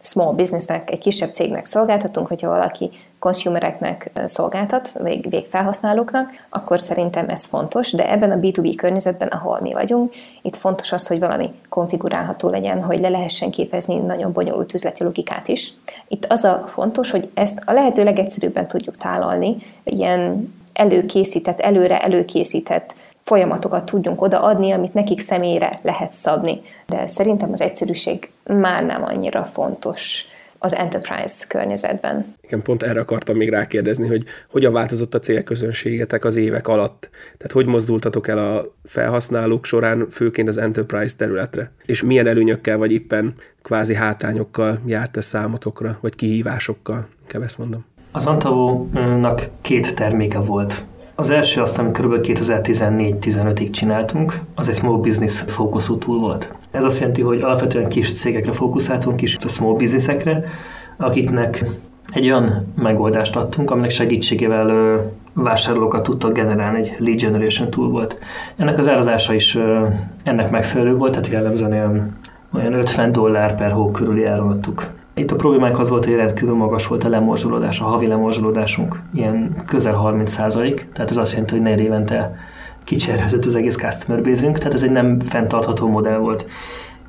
small 0.00 0.34
businessnek, 0.34 0.90
egy 0.90 0.98
kisebb 0.98 1.32
cégnek 1.32 1.66
szolgáltatunk, 1.66 2.26
hogyha 2.26 2.48
valaki 2.48 2.90
consumereknek 3.18 4.10
szolgáltat, 4.24 4.92
vég, 5.02 5.30
végfelhasználóknak, 5.30 6.30
akkor 6.48 6.80
szerintem 6.80 7.28
ez 7.28 7.44
fontos, 7.44 7.92
de 7.92 8.10
ebben 8.10 8.30
a 8.30 8.36
B2B 8.36 8.72
környezetben, 8.76 9.28
ahol 9.28 9.60
mi 9.60 9.72
vagyunk, 9.72 10.12
itt 10.42 10.56
fontos 10.56 10.92
az, 10.92 11.06
hogy 11.06 11.18
valami 11.18 11.52
konfigurálható 11.68 12.48
legyen, 12.48 12.82
hogy 12.82 12.98
le 12.98 13.08
lehessen 13.08 13.50
képezni 13.50 13.96
nagyon 13.96 14.32
bonyolult 14.32 14.74
üzleti 14.74 15.04
logikát 15.04 15.48
is. 15.48 15.72
Itt 16.08 16.24
az 16.28 16.44
a 16.44 16.64
fontos, 16.66 17.10
hogy 17.10 17.30
ezt 17.34 17.62
a 17.64 17.72
lehető 17.72 18.04
legegyszerűbben 18.04 18.68
tudjuk 18.68 18.96
tálalni, 18.96 19.56
ilyen 19.84 20.54
előkészített, 20.72 21.60
előre 21.60 21.98
előkészített 21.98 22.94
folyamatokat 23.26 23.84
tudjunk 23.84 24.22
odaadni, 24.22 24.70
amit 24.70 24.94
nekik 24.94 25.20
személyre 25.20 25.78
lehet 25.82 26.12
szabni. 26.12 26.60
De 26.86 27.06
szerintem 27.06 27.52
az 27.52 27.60
egyszerűség 27.60 28.30
már 28.44 28.84
nem 28.84 29.04
annyira 29.04 29.50
fontos 29.54 30.24
az 30.58 30.74
enterprise 30.74 31.44
környezetben. 31.48 32.34
Igen, 32.42 32.62
pont 32.62 32.82
erre 32.82 33.00
akartam 33.00 33.36
még 33.36 33.48
rákérdezni, 33.48 34.06
hogy 34.08 34.24
hogyan 34.50 34.72
változott 34.72 35.14
a 35.14 35.18
célközönségetek 35.18 36.24
az 36.24 36.36
évek 36.36 36.68
alatt? 36.68 37.10
Tehát 37.36 37.52
hogy 37.52 37.66
mozdultatok 37.66 38.28
el 38.28 38.38
a 38.38 38.64
felhasználók 38.84 39.64
során, 39.64 40.06
főként 40.10 40.48
az 40.48 40.58
enterprise 40.58 41.16
területre? 41.16 41.70
És 41.86 42.02
milyen 42.02 42.26
előnyökkel, 42.26 42.78
vagy 42.78 42.92
éppen 42.92 43.34
kvázi 43.62 43.94
hátrányokkal 43.94 44.78
járt 44.86 45.16
ez 45.16 45.24
számotokra, 45.24 45.98
vagy 46.00 46.14
kihívásokkal? 46.14 47.06
Inkább 47.22 47.42
ezt 47.42 47.58
mondom. 47.58 47.84
Az 48.12 48.26
Antavónak 48.26 49.48
két 49.60 49.94
terméke 49.94 50.38
volt. 50.38 50.84
Az 51.18 51.30
első 51.30 51.60
azt, 51.60 51.78
amit 51.78 51.98
kb. 51.98 52.14
2014-15-ig 52.22 53.70
csináltunk, 53.70 54.32
az 54.54 54.68
egy 54.68 54.74
small 54.74 54.96
business 55.00 55.42
fókuszú 55.46 55.98
túl 55.98 56.18
volt. 56.18 56.54
Ez 56.70 56.84
azt 56.84 56.98
jelenti, 56.98 57.22
hogy 57.22 57.40
alapvetően 57.40 57.88
kis 57.88 58.12
cégekre 58.12 58.52
fókuszáltunk, 58.52 59.16
kis 59.16 59.36
small 59.46 59.76
businessekre, 59.76 60.44
akiknek 60.96 61.64
egy 62.12 62.24
olyan 62.24 62.72
megoldást 62.76 63.36
adtunk, 63.36 63.70
aminek 63.70 63.90
segítségével 63.90 65.00
vásárlókat 65.32 66.02
tudtak 66.02 66.32
generálni, 66.32 66.78
egy 66.78 66.94
lead 66.98 67.20
generation 67.20 67.70
tool 67.70 67.88
volt. 67.88 68.18
Ennek 68.56 68.78
az 68.78 68.88
árazása 68.88 69.34
is 69.34 69.58
ennek 70.22 70.50
megfelelő 70.50 70.96
volt, 70.96 71.12
tehát 71.12 71.28
jellemzően 71.28 71.72
olyan, 71.72 72.16
olyan 72.54 72.72
50 72.72 73.12
dollár 73.12 73.54
per 73.54 73.70
hó 73.70 73.90
körüli 73.90 74.24
áron 74.24 74.50
adtuk. 74.50 74.95
Itt 75.18 75.30
a 75.30 75.36
problémánk 75.36 75.78
az 75.78 75.88
volt, 75.88 76.04
hogy 76.04 76.14
rendkívül 76.14 76.54
magas 76.54 76.86
volt 76.86 77.04
a 77.04 77.08
lemorzsolódás, 77.08 77.80
a 77.80 77.84
havi 77.84 78.06
lemorzsolódásunk, 78.06 79.00
ilyen 79.12 79.62
közel 79.66 79.94
30 79.94 80.32
százalék, 80.32 80.86
tehát 80.92 81.10
ez 81.10 81.16
azt 81.16 81.30
jelenti, 81.30 81.54
hogy 81.54 81.62
négy 81.62 81.80
évente 81.80 82.36
kicserélődött 82.84 83.44
az 83.44 83.54
egész 83.54 83.76
customer 83.76 84.22
base 84.22 84.50
tehát 84.50 84.72
ez 84.72 84.82
egy 84.82 84.90
nem 84.90 85.20
fenntartható 85.20 85.88
modell 85.88 86.18
volt. 86.18 86.46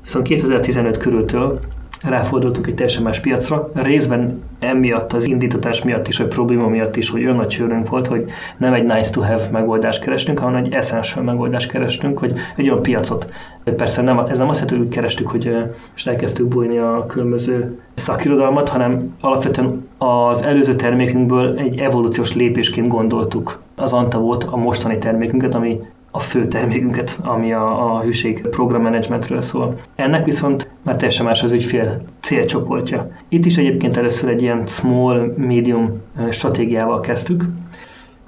Viszont 0.02 0.26
2015 0.26 0.96
körültől 0.96 1.60
ráfordultunk 2.02 2.66
egy 2.66 2.74
teljesen 2.74 3.02
más 3.02 3.20
piacra. 3.20 3.70
Részben 3.74 4.42
emiatt, 4.58 5.12
az 5.12 5.26
indítatás 5.26 5.82
miatt 5.82 6.08
is, 6.08 6.18
vagy 6.18 6.28
probléma 6.28 6.68
miatt 6.68 6.96
is, 6.96 7.10
hogy 7.10 7.24
olyan 7.24 7.48
csőrünk 7.48 7.88
volt, 7.88 8.06
hogy 8.06 8.24
nem 8.56 8.72
egy 8.72 8.84
nice 8.84 9.10
to 9.10 9.20
have 9.20 9.48
megoldást 9.52 10.02
kerestünk, 10.02 10.38
hanem 10.38 10.56
egy 10.56 10.72
essential 10.72 11.24
megoldást 11.24 11.70
kerestünk, 11.70 12.18
hogy 12.18 12.34
egy 12.56 12.70
olyan 12.70 12.82
piacot. 12.82 13.32
Persze 13.76 14.02
nem, 14.02 14.18
ez 14.18 14.38
nem 14.38 14.48
azt 14.48 14.60
jelenti, 14.60 14.82
hogy 14.82 14.94
kerestük, 14.94 15.28
hogy 15.28 15.52
és 15.94 16.06
elkezdtük 16.06 16.46
bújni 16.46 16.78
a 16.78 17.04
különböző 17.06 17.80
szakirodalmat, 17.94 18.68
hanem 18.68 19.14
alapvetően 19.20 19.88
az 19.98 20.42
előző 20.42 20.74
termékünkből 20.74 21.58
egy 21.58 21.78
evolúciós 21.78 22.34
lépésként 22.34 22.88
gondoltuk 22.88 23.60
az 23.76 23.92
Antavót, 23.92 24.44
a 24.44 24.56
mostani 24.56 24.98
termékünket, 24.98 25.54
ami 25.54 25.80
a 26.18 26.20
fő 26.20 26.48
termékünket, 26.48 27.18
ami 27.22 27.52
a, 27.52 27.94
a 27.94 28.00
hűség 28.00 28.40
programmenedzsmentről 28.40 29.40
szól. 29.40 29.74
Ennek 29.94 30.24
viszont 30.24 30.68
már 30.82 30.96
teljesen 30.96 31.26
más 31.26 31.42
az 31.42 31.52
ügyfél 31.52 32.02
célcsoportja. 32.20 33.10
Itt 33.28 33.44
is 33.44 33.58
egyébként 33.58 33.96
először 33.96 34.28
egy 34.28 34.42
ilyen 34.42 34.66
small, 34.66 35.34
medium 35.36 36.00
stratégiával 36.30 37.00
kezdtük, 37.00 37.44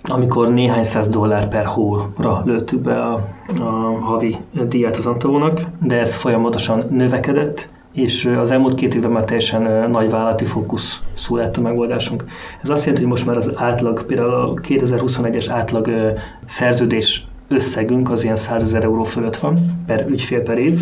amikor 0.03 0.53
néhány 0.53 0.85
száz 0.85 1.09
dollár 1.09 1.49
per 1.49 1.65
hóra 1.65 2.43
lőttük 2.45 2.81
be 2.81 3.03
a, 3.03 3.29
a 3.61 3.99
havi 4.01 4.37
díját 4.69 4.97
az 4.97 5.07
Antavónak, 5.07 5.61
de 5.83 5.99
ez 5.99 6.15
folyamatosan 6.15 6.85
növekedett, 6.91 7.69
és 7.93 8.25
az 8.39 8.51
elmúlt 8.51 8.75
két 8.75 8.95
évben 8.95 9.11
már 9.11 9.25
teljesen 9.25 9.91
nagy 9.91 10.11
vállalati 10.11 10.45
fókusz 10.45 11.03
lett 11.29 11.57
a 11.57 11.61
megoldásunk. 11.61 12.25
Ez 12.63 12.71
azt 12.71 12.85
jelenti, 12.85 13.03
hogy 13.03 13.13
most 13.13 13.27
már 13.27 13.37
az 13.37 13.53
átlag, 13.57 14.07
például 14.07 14.35
a 14.35 14.55
2021-es 14.55 15.47
átlag 15.49 15.91
szerződés 16.47 17.27
összegünk 17.51 18.11
az 18.11 18.25
ilyen 18.25 18.37
100 18.37 18.63
ezer 18.63 18.85
euró 18.85 19.03
fölött 19.03 19.37
van 19.37 19.83
per 19.87 20.07
ügyfél 20.09 20.43
per 20.43 20.59
év, 20.59 20.81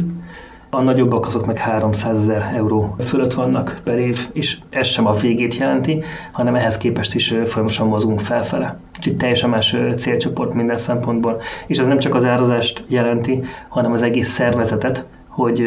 a 0.70 0.80
nagyobbak 0.80 1.26
azok 1.26 1.46
meg 1.46 1.58
300 1.58 2.16
ezer 2.16 2.50
euró 2.54 2.96
fölött 2.98 3.32
vannak 3.32 3.80
per 3.84 3.98
év, 3.98 4.28
és 4.32 4.58
ez 4.70 4.86
sem 4.86 5.06
a 5.06 5.12
végét 5.12 5.56
jelenti, 5.56 6.02
hanem 6.32 6.54
ehhez 6.54 6.76
képest 6.76 7.14
is 7.14 7.28
folyamatosan 7.28 7.88
mozgunk 7.88 8.20
felfele. 8.20 8.78
Úgyhogy 8.98 9.16
teljesen 9.16 9.50
más 9.50 9.76
célcsoport 9.96 10.54
minden 10.54 10.76
szempontból. 10.76 11.40
És 11.66 11.78
ez 11.78 11.86
nem 11.86 11.98
csak 11.98 12.14
az 12.14 12.24
árazást 12.24 12.84
jelenti, 12.88 13.42
hanem 13.68 13.92
az 13.92 14.02
egész 14.02 14.28
szervezetet, 14.28 15.06
hogy 15.28 15.62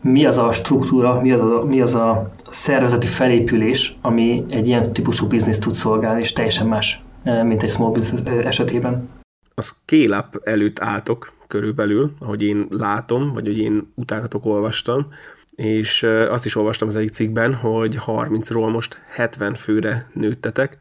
mi 0.00 0.24
az 0.24 0.38
a 0.38 0.52
struktúra, 0.52 1.20
mi 1.20 1.32
az 1.32 1.40
a, 1.40 1.64
mi 1.64 1.80
az 1.80 1.94
a 1.94 2.30
szervezeti 2.50 3.06
felépülés, 3.06 3.96
ami 4.02 4.44
egy 4.48 4.66
ilyen 4.66 4.92
típusú 4.92 5.26
bizniszt 5.26 5.62
tud 5.62 5.74
szolgálni, 5.74 6.20
és 6.20 6.32
teljesen 6.32 6.66
más, 6.66 7.02
mint 7.42 7.62
egy 7.62 7.70
small 7.70 7.90
business 7.90 8.44
esetében 8.44 9.08
a 9.58 9.62
scale-up 9.62 10.40
előtt 10.44 10.80
álltok 10.80 11.32
körülbelül, 11.46 12.12
ahogy 12.18 12.42
én 12.42 12.66
látom, 12.70 13.32
vagy 13.32 13.46
hogy 13.46 13.58
én 13.58 13.92
utánatok 13.94 14.44
olvastam, 14.44 15.08
és 15.54 16.02
azt 16.02 16.44
is 16.44 16.56
olvastam 16.56 16.88
az 16.88 16.96
egyik 16.96 17.12
cikkben, 17.12 17.54
hogy 17.54 17.98
30-ról 18.06 18.72
most 18.72 19.00
70 19.06 19.54
főre 19.54 20.10
nőttetek. 20.12 20.78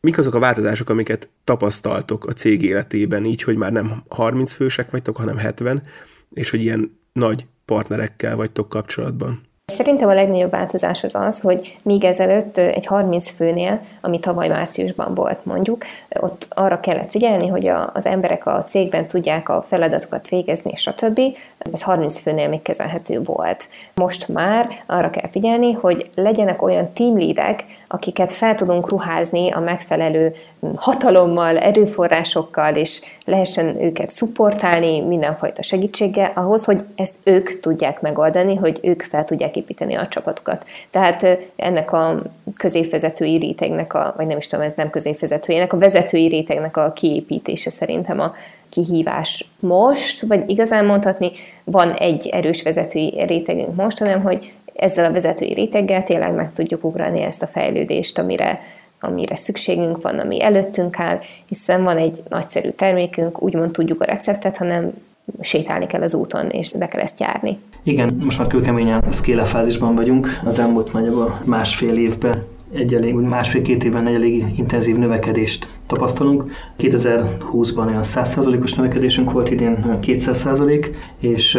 Mik 0.00 0.18
azok 0.18 0.34
a 0.34 0.38
változások, 0.38 0.88
amiket 0.90 1.28
tapasztaltok 1.44 2.26
a 2.26 2.32
cég 2.32 2.62
életében, 2.62 3.24
így, 3.24 3.42
hogy 3.42 3.56
már 3.56 3.72
nem 3.72 4.02
30 4.08 4.52
fősek 4.52 4.90
vagytok, 4.90 5.16
hanem 5.16 5.36
70, 5.36 5.82
és 6.30 6.50
hogy 6.50 6.62
ilyen 6.62 6.98
nagy 7.12 7.46
partnerekkel 7.64 8.36
vagytok 8.36 8.68
kapcsolatban? 8.68 9.40
Szerintem 9.70 10.08
a 10.08 10.14
legnagyobb 10.14 10.50
változás 10.50 11.04
az 11.04 11.14
az, 11.14 11.40
hogy 11.40 11.76
még 11.82 12.04
ezelőtt 12.04 12.56
egy 12.56 12.86
30 12.86 13.30
főnél, 13.30 13.80
ami 14.00 14.18
tavaly 14.20 14.48
márciusban 14.48 15.14
volt 15.14 15.44
mondjuk, 15.44 15.84
ott 16.20 16.46
arra 16.50 16.80
kellett 16.80 17.10
figyelni, 17.10 17.48
hogy 17.48 17.66
a, 17.66 17.90
az 17.94 18.06
emberek 18.06 18.46
a 18.46 18.64
cégben 18.64 19.06
tudják 19.06 19.48
a 19.48 19.62
feladatokat 19.62 20.28
végezni, 20.28 20.70
és 20.70 20.86
a 20.86 20.94
többi. 20.94 21.34
Ez 21.72 21.82
30 21.82 22.20
főnél 22.20 22.48
még 22.48 22.62
kezelhető 22.62 23.22
volt. 23.22 23.68
Most 23.94 24.28
már 24.28 24.68
arra 24.86 25.10
kell 25.10 25.28
figyelni, 25.30 25.72
hogy 25.72 26.10
legyenek 26.14 26.62
olyan 26.62 26.92
teamleadek, 26.92 27.64
akiket 27.88 28.32
fel 28.32 28.54
tudunk 28.54 28.88
ruházni 28.88 29.50
a 29.50 29.60
megfelelő 29.60 30.32
hatalommal, 30.76 31.58
erőforrásokkal, 31.58 32.74
és 32.74 33.00
lehessen 33.24 33.82
őket 33.82 34.10
szupportálni 34.10 35.00
mindenfajta 35.00 35.62
segítséggel, 35.62 36.32
ahhoz, 36.34 36.64
hogy 36.64 36.80
ezt 36.94 37.14
ők 37.24 37.60
tudják 37.60 38.00
megoldani, 38.00 38.56
hogy 38.56 38.80
ők 38.82 39.02
fel 39.02 39.24
tudják 39.24 39.56
építeni 39.58 39.94
a 39.94 40.08
csapatokat. 40.08 40.64
Tehát 40.90 41.50
ennek 41.56 41.92
a 41.92 42.22
középvezetői 42.56 43.36
rétegnek, 43.36 43.94
a, 43.94 44.14
vagy 44.16 44.26
nem 44.26 44.36
is 44.36 44.46
tudom, 44.46 44.64
ez 44.64 44.74
nem 44.74 44.90
középvezetői, 44.90 45.56
ennek 45.56 45.72
a 45.72 45.78
vezetői 45.78 46.28
rétegnek 46.28 46.76
a 46.76 46.92
kiépítése 46.92 47.70
szerintem 47.70 48.20
a 48.20 48.34
kihívás 48.68 49.50
most, 49.60 50.20
vagy 50.20 50.50
igazán 50.50 50.84
mondhatni, 50.84 51.30
van 51.64 51.92
egy 51.92 52.28
erős 52.28 52.62
vezetői 52.62 53.24
rétegünk 53.26 53.74
most, 53.74 53.98
hanem 53.98 54.22
hogy 54.22 54.52
ezzel 54.74 55.04
a 55.04 55.12
vezetői 55.12 55.54
réteggel 55.54 56.02
tényleg 56.02 56.34
meg 56.34 56.52
tudjuk 56.52 56.84
ugrani 56.84 57.22
ezt 57.22 57.42
a 57.42 57.46
fejlődést, 57.46 58.18
amire, 58.18 58.60
amire 59.00 59.36
szükségünk 59.36 60.02
van, 60.02 60.18
ami 60.18 60.42
előttünk 60.42 60.98
áll, 60.98 61.18
hiszen 61.46 61.82
van 61.82 61.96
egy 61.96 62.22
nagyszerű 62.28 62.68
termékünk, 62.68 63.42
úgymond 63.42 63.70
tudjuk 63.70 64.00
a 64.00 64.04
receptet, 64.04 64.56
hanem 64.56 64.92
sétálni 65.40 65.86
kell 65.86 66.02
az 66.02 66.14
úton, 66.14 66.46
és 66.46 66.70
be 66.70 66.88
kell 66.88 67.00
ezt 67.00 67.20
járni. 67.20 67.58
Igen, 67.82 68.14
most 68.22 68.38
már 68.38 68.46
kőkeményen 68.46 69.04
scale 69.10 69.44
fázisban 69.44 69.94
vagyunk, 69.94 70.40
az 70.44 70.58
elmúlt 70.58 70.92
nagyjából 70.92 71.38
másfél 71.44 71.96
évben 71.96 72.42
egy 72.74 72.94
elég, 72.94 73.14
másfél-két 73.14 73.84
évben 73.84 74.06
egy 74.06 74.14
elég 74.14 74.44
intenzív 74.56 74.96
növekedést 74.96 75.66
tapasztalunk. 75.86 76.50
2020-ban 76.78 77.86
olyan 77.86 78.02
100%-os 78.02 78.74
növekedésünk 78.74 79.32
volt, 79.32 79.50
idén 79.50 79.98
200%, 80.02 80.94
és 81.18 81.58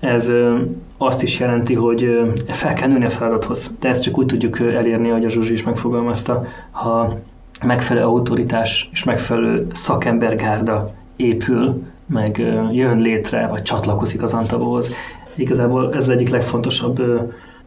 ez 0.00 0.32
azt 0.98 1.22
is 1.22 1.40
jelenti, 1.40 1.74
hogy 1.74 2.08
fel 2.46 2.74
kell 2.74 2.88
nőni 2.88 3.04
a 3.04 3.10
feladathoz. 3.10 3.74
De 3.80 3.88
ezt 3.88 4.02
csak 4.02 4.18
úgy 4.18 4.26
tudjuk 4.26 4.60
elérni, 4.60 5.10
ahogy 5.10 5.24
a 5.24 5.28
Zsuzsi 5.28 5.52
is 5.52 5.62
megfogalmazta, 5.62 6.46
ha 6.70 7.18
megfelelő 7.64 8.06
autoritás 8.06 8.88
és 8.92 9.04
megfelelő 9.04 9.66
szakembergárda 9.72 10.94
épül, 11.16 11.82
meg 12.08 12.38
jön 12.72 12.98
létre, 12.98 13.46
vagy 13.46 13.62
csatlakozik 13.62 14.22
az 14.22 14.32
Antavóhoz. 14.32 14.90
Igazából 15.34 15.94
ez 15.94 16.02
az 16.02 16.08
egyik 16.08 16.28
legfontosabb 16.28 17.02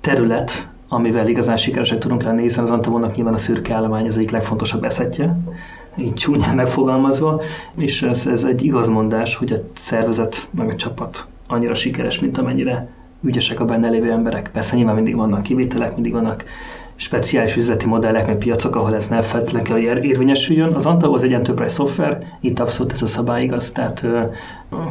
terület, 0.01 0.67
amivel 0.87 1.27
igazán 1.27 1.57
sikeresek 1.57 1.97
tudunk 1.97 2.23
lenni, 2.23 2.41
hiszen 2.41 2.63
az 2.63 2.69
Antavónak 2.71 3.15
nyilván 3.15 3.33
a 3.33 3.37
szürke 3.37 3.73
állomány 3.73 4.07
az 4.07 4.17
egyik 4.17 4.31
legfontosabb 4.31 4.83
eszetje, 4.83 5.37
így 5.97 6.13
csúnyán 6.13 6.55
megfogalmazva, 6.55 7.41
és 7.75 8.01
ez, 8.01 8.27
ez 8.27 8.43
egy 8.43 8.63
igazmondás, 8.63 9.35
hogy 9.35 9.51
a 9.51 9.57
szervezet 9.73 10.49
meg 10.51 10.69
a 10.69 10.75
csapat 10.75 11.25
annyira 11.47 11.73
sikeres, 11.73 12.19
mint 12.19 12.37
amennyire 12.37 12.89
ügyesek 13.23 13.59
a 13.59 13.65
benne 13.65 13.89
lévő 13.89 14.11
emberek. 14.11 14.49
Persze 14.53 14.75
nyilván 14.75 14.95
mindig 14.95 15.15
vannak 15.15 15.43
kivételek, 15.43 15.93
mindig 15.93 16.11
vannak 16.11 16.45
speciális 17.01 17.55
üzleti 17.55 17.85
modellek, 17.85 18.27
meg 18.27 18.37
piacok, 18.37 18.75
ahol 18.75 18.95
ez 18.95 19.07
nem 19.07 19.21
feltétlenül 19.21 19.67
kell, 19.67 19.75
hogy 19.75 20.05
érvényesüljön. 20.05 20.73
Az 20.73 20.85
Antago 20.85 21.13
az 21.13 21.23
egy 21.23 21.33
enterprise 21.33 21.69
szoftver, 21.69 22.37
itt 22.41 22.59
abszolút 22.59 22.91
ez 22.91 23.01
a 23.01 23.05
szabály 23.05 23.43
igaz, 23.43 23.71
tehát 23.71 24.07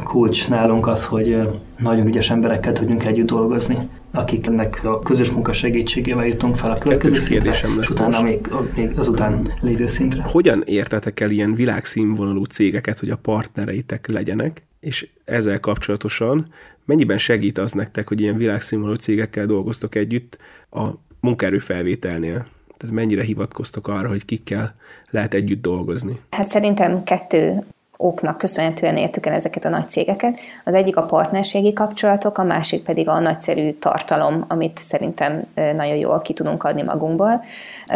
kulcs 0.03 0.49
nálunk 0.49 0.87
az, 0.87 1.05
hogy 1.05 1.37
nagyon 1.77 2.07
ügyes 2.07 2.29
emberekkel 2.29 2.73
tudjunk 2.73 3.05
együtt 3.05 3.27
dolgozni. 3.27 3.77
akiknek 4.11 4.79
a 4.83 4.99
közös 4.99 5.31
munka 5.31 5.53
segítségével 5.53 6.25
jutunk 6.25 6.55
fel 6.55 6.71
a 6.71 6.77
következő 6.77 7.15
szintre, 7.15 7.49
és 7.49 7.89
utána 7.89 8.21
még, 8.21 8.49
még 8.75 8.97
azután 8.97 9.53
lévő 9.61 9.87
szintre. 9.87 10.23
Hogyan 10.23 10.63
értetek 10.65 11.19
el 11.19 11.29
ilyen 11.29 11.55
világszínvonalú 11.55 12.43
cégeket, 12.43 12.99
hogy 12.99 13.09
a 13.09 13.15
partnereitek 13.15 14.07
legyenek, 14.07 14.63
és 14.79 15.07
ezzel 15.25 15.59
kapcsolatosan 15.59 16.47
mennyiben 16.85 17.17
segít 17.17 17.57
az 17.57 17.71
nektek, 17.71 18.07
hogy 18.07 18.21
ilyen 18.21 18.37
világszínvonalú 18.37 18.97
cégekkel 18.97 19.45
dolgoztok 19.45 19.95
együtt 19.95 20.37
a 20.71 20.87
munkaerő 21.21 21.57
felvételnél? 21.57 22.45
Tehát 22.77 22.95
mennyire 22.95 23.23
hivatkoztok 23.23 23.87
arra, 23.87 24.07
hogy 24.07 24.25
kikkel 24.25 24.75
lehet 25.09 25.33
együtt 25.33 25.61
dolgozni? 25.61 26.19
Hát 26.29 26.47
szerintem 26.47 27.03
kettő 27.03 27.63
oknak 28.03 28.37
köszönhetően 28.37 28.97
értük 28.97 29.25
el 29.25 29.33
ezeket 29.33 29.65
a 29.65 29.69
nagy 29.69 29.89
cégeket. 29.89 30.39
Az 30.65 30.73
egyik 30.73 30.95
a 30.95 31.03
partnerségi 31.03 31.73
kapcsolatok, 31.73 32.37
a 32.37 32.43
másik 32.43 32.83
pedig 32.83 33.07
a 33.07 33.19
nagyszerű 33.19 33.71
tartalom, 33.71 34.45
amit 34.47 34.77
szerintem 34.77 35.43
nagyon 35.53 35.95
jól 35.95 36.21
ki 36.21 36.33
tudunk 36.33 36.63
adni 36.63 36.81
magunkból. 36.81 37.43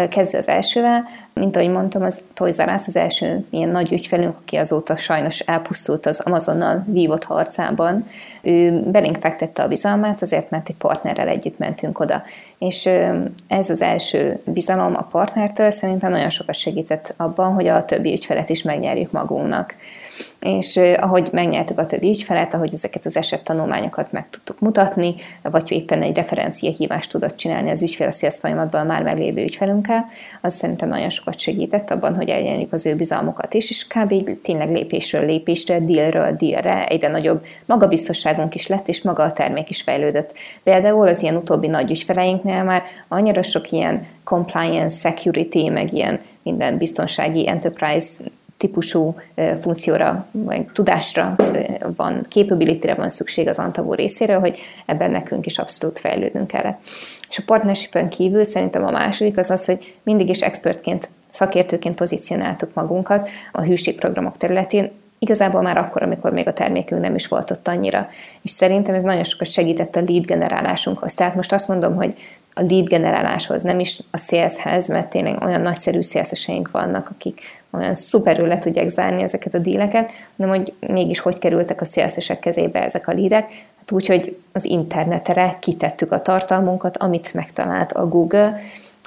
Kezdve 0.10 0.38
az 0.38 0.48
elsővel, 0.48 1.04
mint 1.34 1.56
ahogy 1.56 1.70
mondtam, 1.70 2.02
az 2.02 2.24
Toys 2.34 2.58
R 2.58 2.70
az 2.70 2.96
első 2.96 3.46
ilyen 3.50 3.70
nagy 3.70 3.92
ügyfelünk, 3.92 4.36
aki 4.42 4.56
azóta 4.56 4.96
sajnos 4.96 5.40
elpusztult 5.40 6.06
az 6.06 6.20
Amazonnal 6.20 6.86
vívott 6.88 7.24
harcában. 7.24 8.08
Ő 8.42 8.82
belénk 8.92 9.18
fektette 9.18 9.64
a 9.64 9.68
bizalmát, 9.68 10.22
azért 10.22 10.50
mert 10.50 10.70
egy 10.70 10.76
partnerrel 10.76 11.28
együtt 11.28 11.58
mentünk 11.58 12.00
oda. 12.00 12.24
És 12.60 12.90
ez 13.48 13.70
az 13.70 13.82
első 13.82 14.40
bizalom 14.46 14.96
a 14.96 15.02
partnertől 15.02 15.72
szerintem 15.72 16.12
nagyon 16.12 16.30
sokat 16.30 16.56
segített 16.56 17.14
abban, 17.18 17.54
hogy 17.54 17.68
a 17.68 17.86
többi 17.86 18.12
ügyfelet 18.12 18.50
is 18.50 18.62
megnyerjük 18.62 19.12
magunknak 19.12 19.76
és 20.40 20.78
ahogy 20.78 21.30
megnyertük 21.32 21.80
a 21.80 21.86
többi 21.86 22.10
ügyfelet, 22.10 22.54
ahogy 22.54 22.74
ezeket 22.74 23.06
az 23.06 23.18
esettanulmányokat 23.18 24.12
meg 24.12 24.30
tudtuk 24.30 24.60
mutatni, 24.60 25.16
vagy 25.42 25.72
éppen 25.72 26.02
egy 26.02 26.16
referencia 26.16 26.72
hívást 26.72 27.12
tudott 27.12 27.36
csinálni 27.36 27.70
az 27.70 27.82
ügyfél 27.82 28.08
a 28.08 28.12
sales 28.12 28.40
folyamatban 28.40 28.86
már 28.86 29.04
meglévő 29.04 29.44
ügyfelünkkel, 29.44 30.06
az 30.42 30.54
szerintem 30.54 30.90
nagyon 30.90 31.10
sokat 31.10 31.40
segített 31.40 31.92
abban, 31.92 32.16
hogy 32.16 32.30
elnyerjük 32.30 32.74
az 32.74 32.86
ő 32.86 32.96
bizalmukat 32.96 33.54
is, 33.54 33.70
és 33.70 33.88
kb. 33.88 34.42
tényleg 34.42 34.72
lépésről 34.72 35.26
lépésre, 35.26 35.80
dealről 35.80 36.36
dealre 36.36 36.88
egyre 36.88 37.08
nagyobb 37.08 37.46
magabiztosságunk 37.66 38.56
is 38.56 38.68
lett, 38.68 38.88
és 38.88 39.02
maga 39.02 39.24
a 39.24 39.34
termék 39.34 39.70
is 39.70 39.82
fejlődött. 39.82 40.34
Például 40.64 41.08
az 41.08 41.22
ilyen 41.22 41.36
utóbbi 41.36 41.68
nagy 41.68 41.92
ügyfeleinknél 41.92 42.64
már 42.64 42.84
annyira 43.08 43.44
sok 43.44 43.72
ilyen 43.72 44.06
compliance, 44.24 45.10
security, 45.10 45.70
meg 45.70 45.94
ilyen 45.94 46.20
minden 46.44 46.78
biztonsági 46.78 47.48
enterprise 47.48 48.24
típusú 48.58 49.16
funkcióra, 49.62 50.26
vagy 50.32 50.66
tudásra 50.74 51.36
van, 51.96 52.26
capability 52.30 52.94
van 52.96 53.10
szükség 53.10 53.48
az 53.48 53.60
Antavó 53.60 53.94
részéről, 53.94 54.40
hogy 54.40 54.60
ebben 54.86 55.12
nekünk 55.12 55.46
is 55.46 55.58
abszolút 55.58 56.00
fejlődnünk 56.00 56.48
kellett. 56.48 56.80
És 57.30 57.38
a 57.38 57.44
partnership 57.46 58.08
kívül 58.08 58.44
szerintem 58.44 58.86
a 58.86 58.92
második 58.92 59.38
az 59.38 59.50
az, 59.50 59.66
hogy 59.66 59.96
mindig 60.04 60.30
is 60.30 60.42
expertként, 60.42 61.10
szakértőként 61.30 61.96
pozícionáltuk 61.96 62.74
magunkat 62.74 63.30
a 63.52 63.62
hűségprogramok 63.62 64.38
területén, 64.38 64.92
igazából 65.20 65.62
már 65.62 65.78
akkor, 65.78 66.04
amikor 66.04 66.32
még 66.32 66.48
a 66.48 66.54
termékünk 66.54 67.02
nem 67.02 67.16
is 67.16 67.28
volt 67.28 67.52
ott 67.52 67.68
annyira. 67.68 68.08
És 68.42 68.52
szerintem 68.52 68.96
ez 68.96 69.04
nagyon 69.04 69.24
sokat 69.24 69.52
segített 69.52 69.96
a 69.96 70.04
lead 70.08 70.26
generálásunkhoz. 70.26 71.14
Tehát 71.14 71.36
most 71.36 71.54
azt 71.54 71.68
mondom, 71.68 71.96
hogy 71.96 72.14
a 72.58 72.62
lead 72.62 72.88
generáláshoz, 72.88 73.64
nem 73.64 73.80
is 73.80 74.00
a 74.12 74.18
saleshez, 74.18 74.88
mert 74.88 75.10
tényleg 75.10 75.44
olyan 75.44 75.62
nagyszerű 75.62 76.02
szélszeseink 76.02 76.72
vannak, 76.72 77.10
akik 77.10 77.42
olyan 77.72 77.96
szuperül 77.96 78.48
le 78.48 78.60
tudják 78.60 78.90
zárni 78.90 79.22
ezeket 79.22 79.54
a 79.54 79.58
díleket, 79.58 80.12
hanem 80.38 80.56
hogy 80.56 80.74
mégis 80.80 81.20
hogy 81.20 81.38
kerültek 81.38 81.82
a 81.82 81.86
szélszesek 81.86 82.40
kezébe 82.40 82.84
ezek 82.84 83.08
a 83.08 83.12
lídek. 83.12 83.46
Hát 83.78 83.92
úgy, 83.92 84.08
hogy 84.08 84.38
az 84.52 84.66
internetre 84.66 85.58
kitettük 85.62 86.12
a 86.12 86.22
tartalmunkat, 86.22 86.98
amit 86.98 87.34
megtalált 87.34 87.92
a 87.92 88.06
Google, 88.06 88.60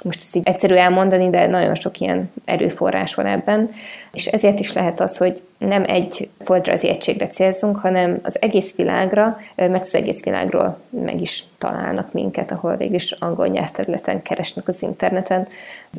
most 0.03 0.19
ezt 0.19 0.35
így 0.35 0.41
egyszerű 0.45 0.75
elmondani, 0.75 1.29
de 1.29 1.47
nagyon 1.47 1.75
sok 1.75 1.99
ilyen 1.99 2.31
erőforrás 2.45 3.15
van 3.15 3.25
ebben, 3.25 3.69
és 4.11 4.25
ezért 4.25 4.59
is 4.59 4.73
lehet 4.73 4.99
az, 4.99 5.17
hogy 5.17 5.41
nem 5.57 5.83
egy 5.87 6.29
földrajzi 6.43 6.89
egységre 6.89 7.27
célzunk, 7.27 7.77
hanem 7.77 8.19
az 8.23 8.41
egész 8.41 8.75
világra, 8.75 9.37
mert 9.55 9.81
az 9.81 9.95
egész 9.95 10.23
világról 10.23 10.79
meg 10.89 11.21
is 11.21 11.43
találnak 11.57 12.13
minket, 12.13 12.51
ahol 12.51 12.75
végül 12.75 12.95
is 12.95 13.11
angol 13.11 13.47
nyelvterületen 13.47 14.21
keresnek 14.21 14.67
az 14.67 14.81
interneten, 14.81 15.47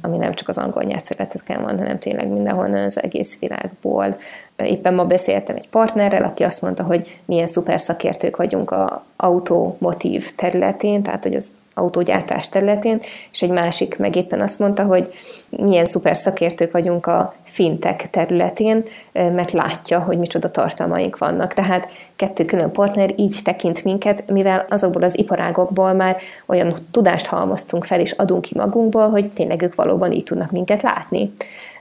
ami 0.03 0.17
nem 0.17 0.35
csak 0.35 0.49
az 0.49 0.59
angol 0.59 0.83
nyelvterületeken 0.83 1.63
van, 1.63 1.79
hanem 1.79 1.99
tényleg 1.99 2.29
mindenhonnan 2.29 2.85
az 2.85 3.03
egész 3.03 3.39
világból. 3.39 4.17
Éppen 4.57 4.95
ma 4.95 5.05
beszéltem 5.05 5.57
egy 5.57 5.69
partnerrel, 5.69 6.25
aki 6.25 6.43
azt 6.43 6.63
mondta, 6.63 6.83
hogy 6.83 7.21
milyen 7.25 7.47
szuper 7.47 7.81
szakértők 7.81 8.37
vagyunk 8.37 8.71
a 8.71 9.05
automotív 9.17 10.35
területén, 10.35 11.03
tehát 11.03 11.23
hogy 11.23 11.35
az 11.35 11.49
autógyártás 11.75 12.49
területén, 12.49 13.01
és 13.33 13.43
egy 13.43 13.51
másik 13.51 13.99
meg 13.99 14.17
éppen 14.17 14.41
azt 14.41 14.59
mondta, 14.59 14.85
hogy 14.85 15.09
milyen 15.49 15.87
szuper 15.87 16.17
szakértők 16.17 16.73
vagyunk 16.73 17.07
a 17.07 17.35
fintech 17.43 18.07
területén, 18.11 18.85
mert 19.13 19.53
látja, 19.53 19.99
hogy 19.99 20.19
micsoda 20.19 20.51
tartalmaink 20.51 21.19
vannak. 21.19 21.55
Tehát 21.55 21.91
kettő 22.17 22.45
külön 22.45 22.71
partner 22.71 23.13
így 23.17 23.37
tekint 23.45 23.85
minket, 23.85 24.31
mivel 24.31 24.67
azokból 24.69 25.03
az 25.03 25.19
iparágokból 25.19 25.93
már 25.93 26.17
olyan 26.47 26.75
tudást 26.91 27.27
halmoztunk 27.27 27.85
fel, 27.85 28.01
és 28.01 28.11
adunk 28.11 28.41
ki 28.41 28.53
magunkból, 28.57 29.09
hogy 29.09 29.33
tényleg 29.33 29.63
ők 29.63 29.75
valóban 29.75 30.13
így 30.13 30.25
tudnak 30.25 30.51
minket 30.51 30.83
látni. 30.83 31.33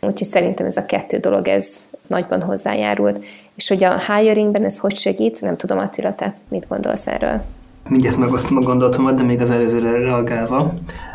Úgyhogy 0.01 0.27
szerintem 0.27 0.65
ez 0.65 0.77
a 0.77 0.85
kettő 0.85 1.17
dolog, 1.17 1.47
ez 1.47 1.77
nagyban 2.07 2.41
hozzájárult. 2.41 3.25
És 3.55 3.67
hogy 3.67 3.83
a 3.83 4.13
hiringben 4.13 4.65
ez 4.65 4.77
hogy 4.77 4.95
segít, 4.95 5.41
nem 5.41 5.57
tudom, 5.57 5.77
Attila, 5.77 6.15
te 6.15 6.33
mit 6.49 6.67
gondolsz 6.67 7.07
erről? 7.07 7.41
Mindjárt 7.89 8.17
megosztom 8.17 8.57
a 8.57 8.61
gondolatomat, 8.61 9.15
de 9.15 9.23
még 9.23 9.41
az 9.41 9.51
előzőre 9.51 9.91
reagálva. 9.91 10.73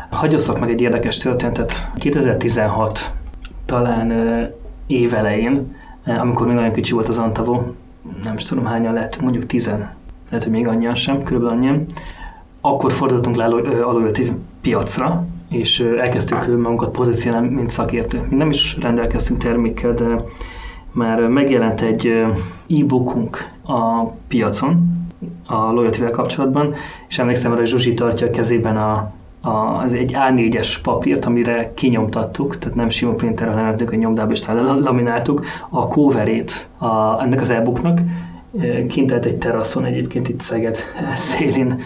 Hagyosszak 0.09 0.59
meg 0.59 0.69
egy 0.69 0.81
érdekes 0.81 1.17
történetet. 1.17 1.91
2016 1.95 3.11
talán 3.65 4.13
évelején, 4.87 5.75
amikor 6.05 6.47
még 6.47 6.55
nagyon 6.55 6.71
kicsi 6.71 6.93
volt 6.93 7.07
az 7.07 7.17
Antavo, 7.17 7.61
nem 8.23 8.33
is 8.35 8.43
tudom 8.43 8.65
hányan 8.65 8.93
lettünk, 8.93 9.23
mondjuk 9.23 9.45
tizen, 9.45 9.77
lehet, 10.29 10.43
hogy 10.43 10.51
még 10.53 10.67
annyian 10.67 10.95
sem, 10.95 11.23
körülbelül 11.23 11.55
annyian, 11.55 11.85
akkor 12.61 12.91
fordultunk 12.91 13.35
le 13.35 13.45
a 13.45 14.01
piacra, 14.61 15.25
és 15.49 15.79
elkezdtük 15.79 16.47
magunkat 16.47 16.91
pozícionálni, 16.91 17.47
mint 17.47 17.69
szakértő. 17.69 18.25
Mi 18.29 18.35
nem 18.35 18.49
is 18.49 18.77
rendelkeztünk 18.81 19.43
termékkel, 19.43 19.93
de 19.93 20.23
már 20.91 21.27
megjelent 21.27 21.81
egy 21.81 22.25
e-bookunk 22.69 23.51
a 23.63 24.03
piacon, 24.27 25.04
a 25.45 25.71
loyalty 25.71 26.09
kapcsolatban, 26.11 26.73
és 27.07 27.19
emlékszem 27.19 27.51
arra, 27.51 27.59
hogy 27.59 27.69
Zsuzsi 27.69 27.93
tartja 27.93 28.27
a 28.27 28.29
kezében 28.29 28.77
a, 28.77 29.11
a, 29.41 29.83
egy 29.91 30.15
A4-es 30.15 30.75
papírt, 30.83 31.25
amire 31.25 31.73
kinyomtattuk, 31.73 32.57
tehát 32.57 32.77
nem 32.77 32.89
sima 32.89 33.11
printerrel, 33.11 33.53
hanem 33.53 33.75
a 33.91 33.95
nyomdába 33.95 34.31
is 34.31 34.45
lamináltuk 34.81 35.45
a 35.69 35.87
coverét 35.87 36.67
a, 36.77 37.21
ennek 37.21 37.41
az 37.41 37.49
e-booknak, 37.49 37.99
kint 38.87 39.11
egy 39.11 39.37
teraszon 39.37 39.85
egyébként 39.85 40.29
itt 40.29 40.39
Szeged 40.41 40.77
szélén, 41.15 41.81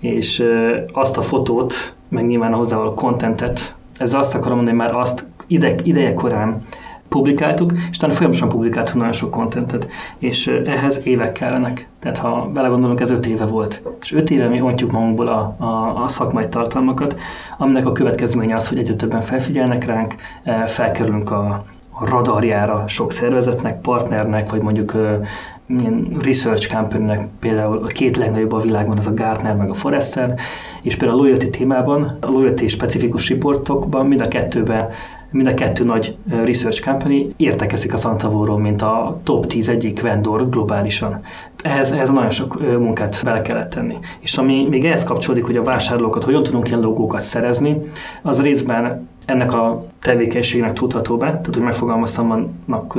és 0.00 0.44
azt 0.92 1.16
a 1.16 1.22
fotót, 1.22 1.94
meg 2.08 2.26
nyilván 2.26 2.52
a 2.52 2.56
hozzával 2.56 2.86
a 2.86 2.94
contentet, 2.94 3.74
ezzel 3.98 4.20
azt 4.20 4.34
akarom 4.34 4.56
mondani, 4.56 4.76
hogy 4.76 4.86
már 4.86 5.00
azt 5.00 5.26
ide, 5.46 5.74
ideje 5.82 6.14
korán 6.14 6.62
publikáltuk, 7.08 7.72
és 7.90 7.96
utána 7.96 8.12
folyamatosan 8.12 8.48
publikáltunk 8.48 8.96
nagyon 8.96 9.12
sok 9.12 9.30
kontentet, 9.30 9.88
és 10.18 10.46
ehhez 10.46 11.06
évek 11.06 11.32
kellenek. 11.32 11.88
Tehát 11.98 12.18
ha 12.18 12.50
belegondolunk, 12.54 13.00
ez 13.00 13.10
öt 13.10 13.26
éve 13.26 13.46
volt. 13.46 13.82
És 14.00 14.12
öt 14.12 14.30
éve 14.30 14.48
mi 14.48 14.60
ontjuk 14.60 14.90
magunkból 14.90 15.28
a, 15.28 15.54
a, 15.58 16.02
a 16.02 16.08
szakmai 16.08 16.48
tartalmakat, 16.48 17.16
aminek 17.58 17.86
a 17.86 17.92
következménye 17.92 18.54
az, 18.54 18.68
hogy 18.68 18.78
egyre 18.78 18.94
többen 18.94 19.20
felfigyelnek 19.20 19.84
ránk, 19.84 20.14
felkerülünk 20.66 21.30
a, 21.30 21.64
a 21.90 22.06
radarjára 22.06 22.84
sok 22.88 23.12
szervezetnek, 23.12 23.80
partnernek, 23.80 24.50
vagy 24.50 24.62
mondjuk 24.62 24.92
milyen 25.66 26.16
research 26.24 26.74
company 26.74 27.28
például 27.40 27.84
a 27.84 27.86
két 27.86 28.16
legnagyobb 28.16 28.52
a 28.52 28.60
világban 28.60 28.96
az 28.96 29.06
a 29.06 29.14
Gartner 29.14 29.56
meg 29.56 29.70
a 29.70 29.74
Forrester, 29.74 30.34
és 30.82 30.96
például 30.96 31.20
a 31.20 31.22
loyalty 31.22 31.50
témában, 31.50 32.16
a 32.20 32.30
loyalty 32.30 32.66
specifikus 32.66 33.28
riportokban 33.28 34.06
mind 34.06 34.20
a 34.20 34.28
kettőben 34.28 34.88
mind 35.34 35.46
a 35.46 35.54
kettő 35.54 35.84
nagy 35.84 36.16
research 36.44 36.84
company 36.84 37.34
értekezik 37.36 37.92
az 37.92 38.04
Antavóról, 38.04 38.58
mint 38.58 38.82
a 38.82 39.20
top 39.22 39.46
10 39.46 39.68
egyik 39.68 40.00
vendor 40.00 40.48
globálisan. 40.48 41.20
Ehhez, 41.62 41.92
ehhez 41.92 42.10
nagyon 42.10 42.30
sok 42.30 42.78
munkát 42.78 43.20
bele 43.24 43.40
kellett 43.40 43.70
tenni. 43.70 43.96
És 44.20 44.36
ami 44.36 44.66
még 44.68 44.84
ehhez 44.84 45.04
kapcsolódik, 45.04 45.44
hogy 45.44 45.56
a 45.56 45.62
vásárlókat 45.62 46.24
hogyan 46.24 46.42
tudunk 46.42 46.68
ilyen 46.68 46.80
logókat 46.80 47.22
szerezni, 47.22 47.76
az 48.22 48.42
részben 48.42 49.08
ennek 49.24 49.52
a 49.52 49.86
tevékenységnek 50.00 50.72
tudható 50.72 51.16
be, 51.16 51.26
tehát 51.26 51.46
hogy 51.54 51.62
megfogalmaztam, 51.62 52.28
vannak 52.66 52.98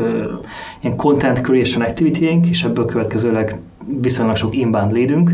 ilyen 0.81 0.95
content 0.95 1.41
creation 1.41 1.81
activity 1.81 2.49
és 2.49 2.63
ebből 2.63 2.85
következőleg 2.85 3.59
viszonylag 4.01 4.35
sok 4.35 4.55
inbound 4.55 4.91
lédünk, 4.91 5.31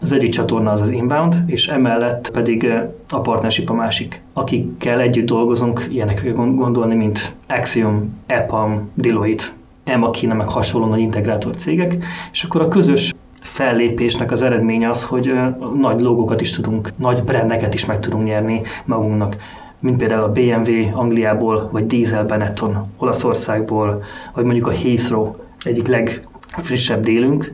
az 0.00 0.12
egyik 0.12 0.30
csatorna 0.32 0.70
az 0.70 0.80
az 0.80 0.90
inbound, 0.90 1.42
és 1.46 1.68
emellett 1.68 2.30
pedig 2.30 2.68
a 3.08 3.20
partnership 3.20 3.70
a 3.70 3.74
másik, 3.74 4.20
akikkel 4.32 5.00
együtt 5.00 5.26
dolgozunk, 5.26 5.86
ilyenekre 5.90 6.30
gondolni, 6.30 6.94
mint 6.94 7.32
Axiom, 7.48 8.22
EPAM, 8.26 8.90
Deloitte, 8.94 9.44
Emma 9.84 10.10
Kina, 10.10 10.34
meg 10.34 10.48
hasonló 10.48 10.86
nagy 10.86 11.00
integrátor 11.00 11.54
cégek, 11.54 11.96
és 12.32 12.44
akkor 12.44 12.60
a 12.60 12.68
közös 12.68 13.14
fellépésnek 13.40 14.30
az 14.30 14.42
eredménye 14.42 14.88
az, 14.88 15.04
hogy 15.04 15.34
nagy 15.80 16.00
logókat 16.00 16.40
is 16.40 16.50
tudunk, 16.50 16.90
nagy 16.96 17.22
brendeket 17.22 17.74
is 17.74 17.84
meg 17.84 18.00
tudunk 18.00 18.24
nyerni 18.24 18.62
magunknak. 18.84 19.36
Mint 19.78 19.96
például 19.96 20.22
a 20.22 20.32
BMW 20.32 20.98
Angliából, 20.98 21.68
vagy 21.72 21.86
Diesel 21.86 22.24
Benetton 22.24 22.86
Olaszországból, 22.96 24.02
vagy 24.34 24.44
mondjuk 24.44 24.66
a 24.66 24.70
Heathrow 24.70 25.34
egyik 25.64 25.86
legfrissebb 25.86 27.02
délünk. 27.02 27.52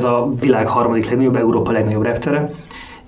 Ez 0.00 0.06
a 0.06 0.32
világ 0.40 0.66
harmadik 0.66 1.08
legnagyobb, 1.08 1.36
Európa 1.36 1.72
legnagyobb 1.72 2.02
reptere, 2.02 2.50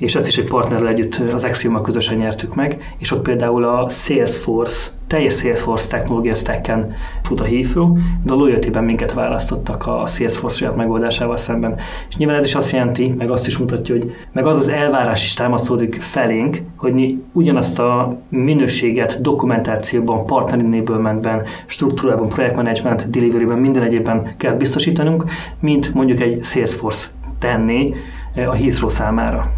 és 0.03 0.15
ezt 0.15 0.27
is 0.27 0.39
egy 0.39 0.49
partnerrel 0.49 0.89
együtt 0.89 1.21
az 1.33 1.45
axiom 1.45 1.83
közösen 1.83 2.17
nyertük 2.17 2.55
meg, 2.55 2.95
és 2.99 3.13
ott 3.13 3.23
például 3.23 3.65
a 3.65 3.89
Salesforce, 3.89 4.91
teljes 5.07 5.35
Salesforce 5.35 5.89
technológia 5.89 6.35
stacken 6.35 6.93
fut 7.23 7.41
a 7.41 7.45
Heathrow, 7.45 7.97
de 8.25 8.33
a 8.33 8.37
loyalty 8.37 8.79
minket 8.79 9.13
választottak 9.13 9.87
a 9.87 10.07
Salesforce 10.07 10.57
saját 10.57 10.77
megoldásával 10.77 11.37
szemben. 11.37 11.75
És 12.09 12.17
nyilván 12.17 12.37
ez 12.37 12.45
is 12.45 12.55
azt 12.55 12.73
jelenti, 12.73 13.15
meg 13.19 13.31
azt 13.31 13.47
is 13.47 13.59
mutatja, 13.59 13.95
hogy 13.95 14.15
meg 14.33 14.47
az 14.47 14.57
az 14.57 14.69
elvárás 14.69 15.25
is 15.25 15.35
támasztódik 15.35 16.01
felénk, 16.01 16.63
hogy 16.77 16.93
mi 16.93 17.23
ugyanazt 17.33 17.79
a 17.79 18.19
minőséget 18.29 19.21
dokumentációban, 19.21 20.27
partner 20.27 20.59
enablementben, 20.59 21.43
struktúrában, 21.67 22.29
projektmanagement, 22.29 23.11
deliveryben, 23.11 23.59
minden 23.59 23.83
egyébben 23.83 24.35
kell 24.37 24.55
biztosítanunk, 24.55 25.25
mint 25.61 25.95
mondjuk 25.95 26.21
egy 26.21 26.45
Salesforce 26.45 27.07
tenni 27.39 27.95
a 28.35 28.55
Heathrow 28.55 28.89
számára 28.89 29.53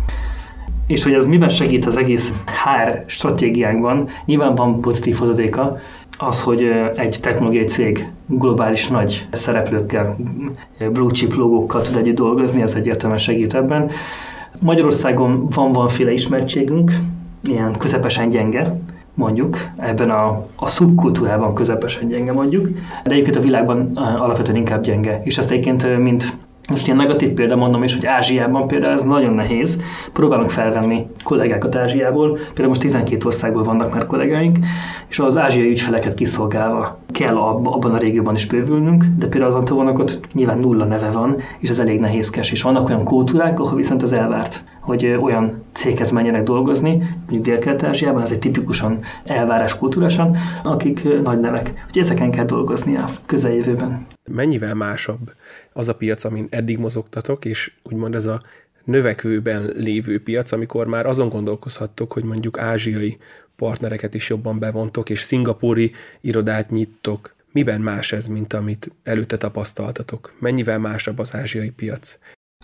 és 0.86 1.02
hogy 1.02 1.12
ez 1.12 1.26
miben 1.26 1.48
segít 1.48 1.86
az 1.86 1.96
egész 1.96 2.32
HR 2.46 3.02
stratégiánkban, 3.06 4.08
nyilván 4.24 4.54
van 4.54 4.80
pozitív 4.80 5.16
hozadéka, 5.16 5.78
az, 6.18 6.42
hogy 6.42 6.62
egy 6.96 7.18
technológiai 7.20 7.64
cég 7.64 8.08
globális 8.26 8.88
nagy 8.88 9.26
szereplőkkel, 9.32 10.16
blue 10.92 11.10
chip 11.10 11.34
logókkal 11.34 11.82
tud 11.82 11.96
együtt 11.96 12.14
dolgozni, 12.14 12.62
ez 12.62 12.74
egyértelműen 12.74 13.20
segít 13.20 13.54
ebben. 13.54 13.90
Magyarországon 14.60 15.48
van 15.48 15.72
valamiféle 15.72 16.12
ismertségünk, 16.12 16.92
ilyen 17.42 17.72
közepesen 17.78 18.28
gyenge, 18.28 18.80
mondjuk, 19.14 19.58
ebben 19.76 20.10
a, 20.10 20.46
a 20.56 20.66
szubkultúrában 20.66 21.54
közepesen 21.54 22.08
gyenge 22.08 22.32
mondjuk, 22.32 22.68
de 23.04 23.10
egyébként 23.10 23.36
a 23.36 23.40
világban 23.40 23.90
alapvetően 23.96 24.56
inkább 24.56 24.82
gyenge. 24.82 25.20
És 25.24 25.38
ezt 25.38 25.50
egyébként, 25.50 25.98
mint 25.98 26.36
most 26.68 26.86
ilyen 26.86 26.98
negatív 26.98 27.30
példa 27.30 27.56
mondom 27.56 27.82
is, 27.82 27.94
hogy 27.94 28.06
Ázsiában 28.06 28.66
például 28.66 28.92
ez 28.92 29.02
nagyon 29.02 29.34
nehéz. 29.34 29.80
Próbálunk 30.12 30.50
felvenni 30.50 31.06
kollégákat 31.24 31.76
Ázsiából, 31.76 32.32
például 32.32 32.68
most 32.68 32.80
12 32.80 33.26
országból 33.26 33.62
vannak 33.62 33.94
már 33.94 34.06
kollégáink, 34.06 34.58
és 35.08 35.18
az 35.18 35.36
ázsiai 35.36 35.70
ügyfeleket 35.70 36.14
kiszolgálva 36.14 36.98
kell 37.12 37.36
abban 37.36 37.94
a 37.94 37.98
régióban 37.98 38.34
is 38.34 38.46
bővülnünk, 38.46 39.04
de 39.18 39.26
például 39.26 39.50
az 39.52 39.58
Antovonnak 39.58 39.98
ott 39.98 40.20
nyilván 40.32 40.58
nulla 40.58 40.84
neve 40.84 41.10
van, 41.10 41.36
és 41.58 41.68
ez 41.68 41.78
elég 41.78 42.00
nehézkes, 42.00 42.50
és 42.50 42.62
vannak 42.62 42.88
olyan 42.88 43.04
kultúrák, 43.04 43.60
ahol 43.60 43.76
viszont 43.76 44.02
az 44.02 44.12
elvárt, 44.12 44.64
hogy 44.84 45.06
olyan 45.06 45.62
céghez 45.72 46.10
menjenek 46.10 46.42
dolgozni, 46.42 46.96
mondjuk 47.18 47.42
Dél-Kelet-Ázsiában, 47.44 48.22
ez 48.22 48.30
egy 48.30 48.38
tipikusan 48.38 49.02
elvárás 49.24 49.78
kultúrásan, 49.78 50.36
akik 50.62 51.22
nagy 51.22 51.40
nevek. 51.40 51.84
Hogy 51.86 51.98
ezeken 51.98 52.30
kell 52.30 52.44
dolgozni 52.44 52.96
a 52.96 53.10
közeljövőben. 53.26 54.06
Mennyivel 54.30 54.74
másabb 54.74 55.32
az 55.72 55.88
a 55.88 55.94
piac, 55.94 56.24
amin 56.24 56.46
eddig 56.50 56.78
mozogtatok, 56.78 57.44
és 57.44 57.72
úgymond 57.82 58.14
ez 58.14 58.26
a 58.26 58.40
növekvőben 58.84 59.72
lévő 59.76 60.22
piac, 60.22 60.52
amikor 60.52 60.86
már 60.86 61.06
azon 61.06 61.28
gondolkozhattok, 61.28 62.12
hogy 62.12 62.24
mondjuk 62.24 62.58
ázsiai 62.58 63.16
partnereket 63.56 64.14
is 64.14 64.28
jobban 64.28 64.58
bevontok, 64.58 65.10
és 65.10 65.20
szingapúri 65.20 65.92
irodát 66.20 66.70
nyittok. 66.70 67.34
Miben 67.52 67.80
más 67.80 68.12
ez, 68.12 68.26
mint 68.26 68.52
amit 68.52 68.90
előtte 69.02 69.36
tapasztaltatok? 69.36 70.32
Mennyivel 70.38 70.78
másabb 70.78 71.18
az 71.18 71.34
ázsiai 71.34 71.70
piac? 71.70 72.18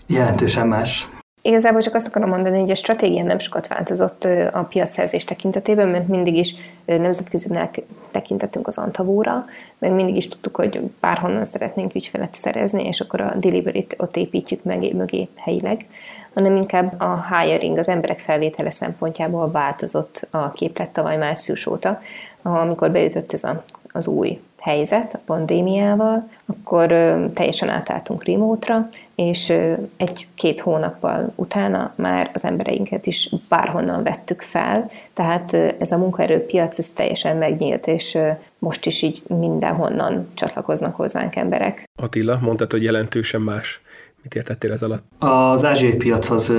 Jelentősen 0.07 0.69
más. 0.69 1.09
Igazából 1.43 1.81
csak 1.81 1.95
azt 1.95 2.07
akarom 2.07 2.29
mondani, 2.29 2.61
hogy 2.61 2.71
a 2.71 2.75
stratégia 2.75 3.23
nem 3.23 3.39
sokat 3.39 3.67
változott 3.67 4.25
a 4.53 4.63
piacszerzés 4.69 5.25
tekintetében, 5.25 5.89
mert 5.89 6.09
mindig 6.09 6.37
is 6.37 6.55
nemzetközinek 6.85 7.83
tekintettünk 8.13 8.67
az 8.67 8.79
Antavóra, 8.79 9.45
mert 9.79 9.95
mindig 9.95 10.17
is 10.17 10.29
tudtuk, 10.29 10.57
hogy 10.57 10.81
bárhonnan 11.01 11.45
szeretnénk 11.45 11.95
ügyfelet 11.95 12.35
szerezni, 12.35 12.87
és 12.87 13.01
akkor 13.01 13.21
a 13.21 13.35
delivery-t 13.35 13.95
ott 13.99 14.17
építjük 14.17 14.63
meg 14.63 14.95
mögé 14.95 15.29
helyileg, 15.37 15.87
hanem 16.35 16.57
inkább 16.57 17.01
a 17.01 17.27
hiring, 17.31 17.79
az 17.79 17.89
emberek 17.89 18.19
felvétele 18.19 18.71
szempontjából 18.71 19.51
változott 19.51 20.29
a 20.31 20.53
képlet 20.53 20.89
tavaly 20.89 21.17
március 21.17 21.67
óta, 21.67 22.01
amikor 22.43 22.91
beütött 22.91 23.33
ez 23.33 23.45
a, 23.45 23.63
az 23.93 24.07
új 24.07 24.41
helyzet 24.61 25.15
a 25.15 25.21
pandémiával, 25.25 26.29
akkor 26.47 26.89
teljesen 27.35 27.69
átálltunk 27.69 28.25
remote-ra, 28.25 28.89
és 29.15 29.53
egy-két 29.97 30.61
hónappal 30.61 31.33
utána 31.35 31.93
már 31.97 32.31
az 32.35 32.45
embereinket 32.45 33.07
is 33.07 33.35
bárhonnan 33.49 34.03
vettük 34.03 34.41
fel, 34.41 34.91
tehát 35.13 35.55
ez 35.55 35.93
a 35.93 35.99
munkaerőpiac 35.99 36.79
ez 36.79 36.91
teljesen 36.91 37.37
megnyílt, 37.37 37.87
és 37.87 38.19
most 38.59 38.87
is 38.87 39.03
így 39.03 39.23
mindenhonnan 39.27 40.29
csatlakoznak 40.35 40.95
hozzánk 40.95 41.37
emberek. 41.37 41.89
Attila, 42.03 42.39
mondtad, 42.41 42.71
hogy 42.71 42.83
jelentősen 42.83 43.41
más. 43.41 43.81
Mit 44.23 44.35
értettél 44.35 44.73
ez 44.73 44.83
alatt? 44.83 45.05
Az 45.19 45.65
ázsiai 45.65 45.95
piac 45.95 46.31
az 46.31 46.53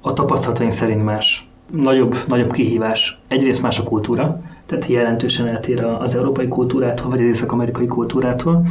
a 0.00 0.12
tapasztalataink 0.12 0.72
szerint 0.72 1.04
más. 1.04 1.46
Nagyobb, 1.70 2.14
nagyobb 2.26 2.52
kihívás. 2.52 3.20
Egyrészt 3.28 3.62
más 3.62 3.78
a 3.78 3.82
kultúra, 3.82 4.40
tehát 4.72 4.86
jelentősen 4.86 5.46
eltér 5.46 5.84
az 5.84 6.14
európai 6.14 6.48
kultúrától, 6.48 7.10
vagy 7.10 7.20
az 7.20 7.26
észak-amerikai 7.26 7.86
kultúrától. 7.86 8.66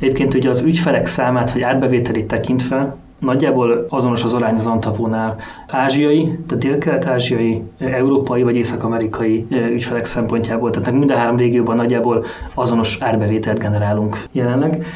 Egyébként 0.00 0.34
ugye 0.34 0.48
az 0.48 0.62
ügyfelek 0.62 1.06
számát, 1.06 1.52
vagy 1.52 1.62
átbevételét 1.62 2.26
tekintve, 2.26 2.96
nagyjából 3.18 3.86
azonos 3.88 4.24
az 4.24 4.34
arány 4.34 4.54
az 4.54 4.66
Antavónál. 4.66 5.36
Ázsiai, 5.66 6.38
tehát 6.46 6.64
dél-kelet-ázsiai, 6.64 7.62
európai 7.78 8.42
vagy 8.42 8.56
észak-amerikai 8.56 9.46
ügyfelek 9.70 10.04
szempontjából, 10.04 10.70
tehát 10.70 10.98
mind 10.98 11.10
a 11.10 11.16
három 11.16 11.36
régióban 11.36 11.76
nagyjából 11.76 12.24
azonos 12.54 12.98
árbevételt 13.00 13.58
generálunk 13.58 14.22
jelenleg. 14.32 14.86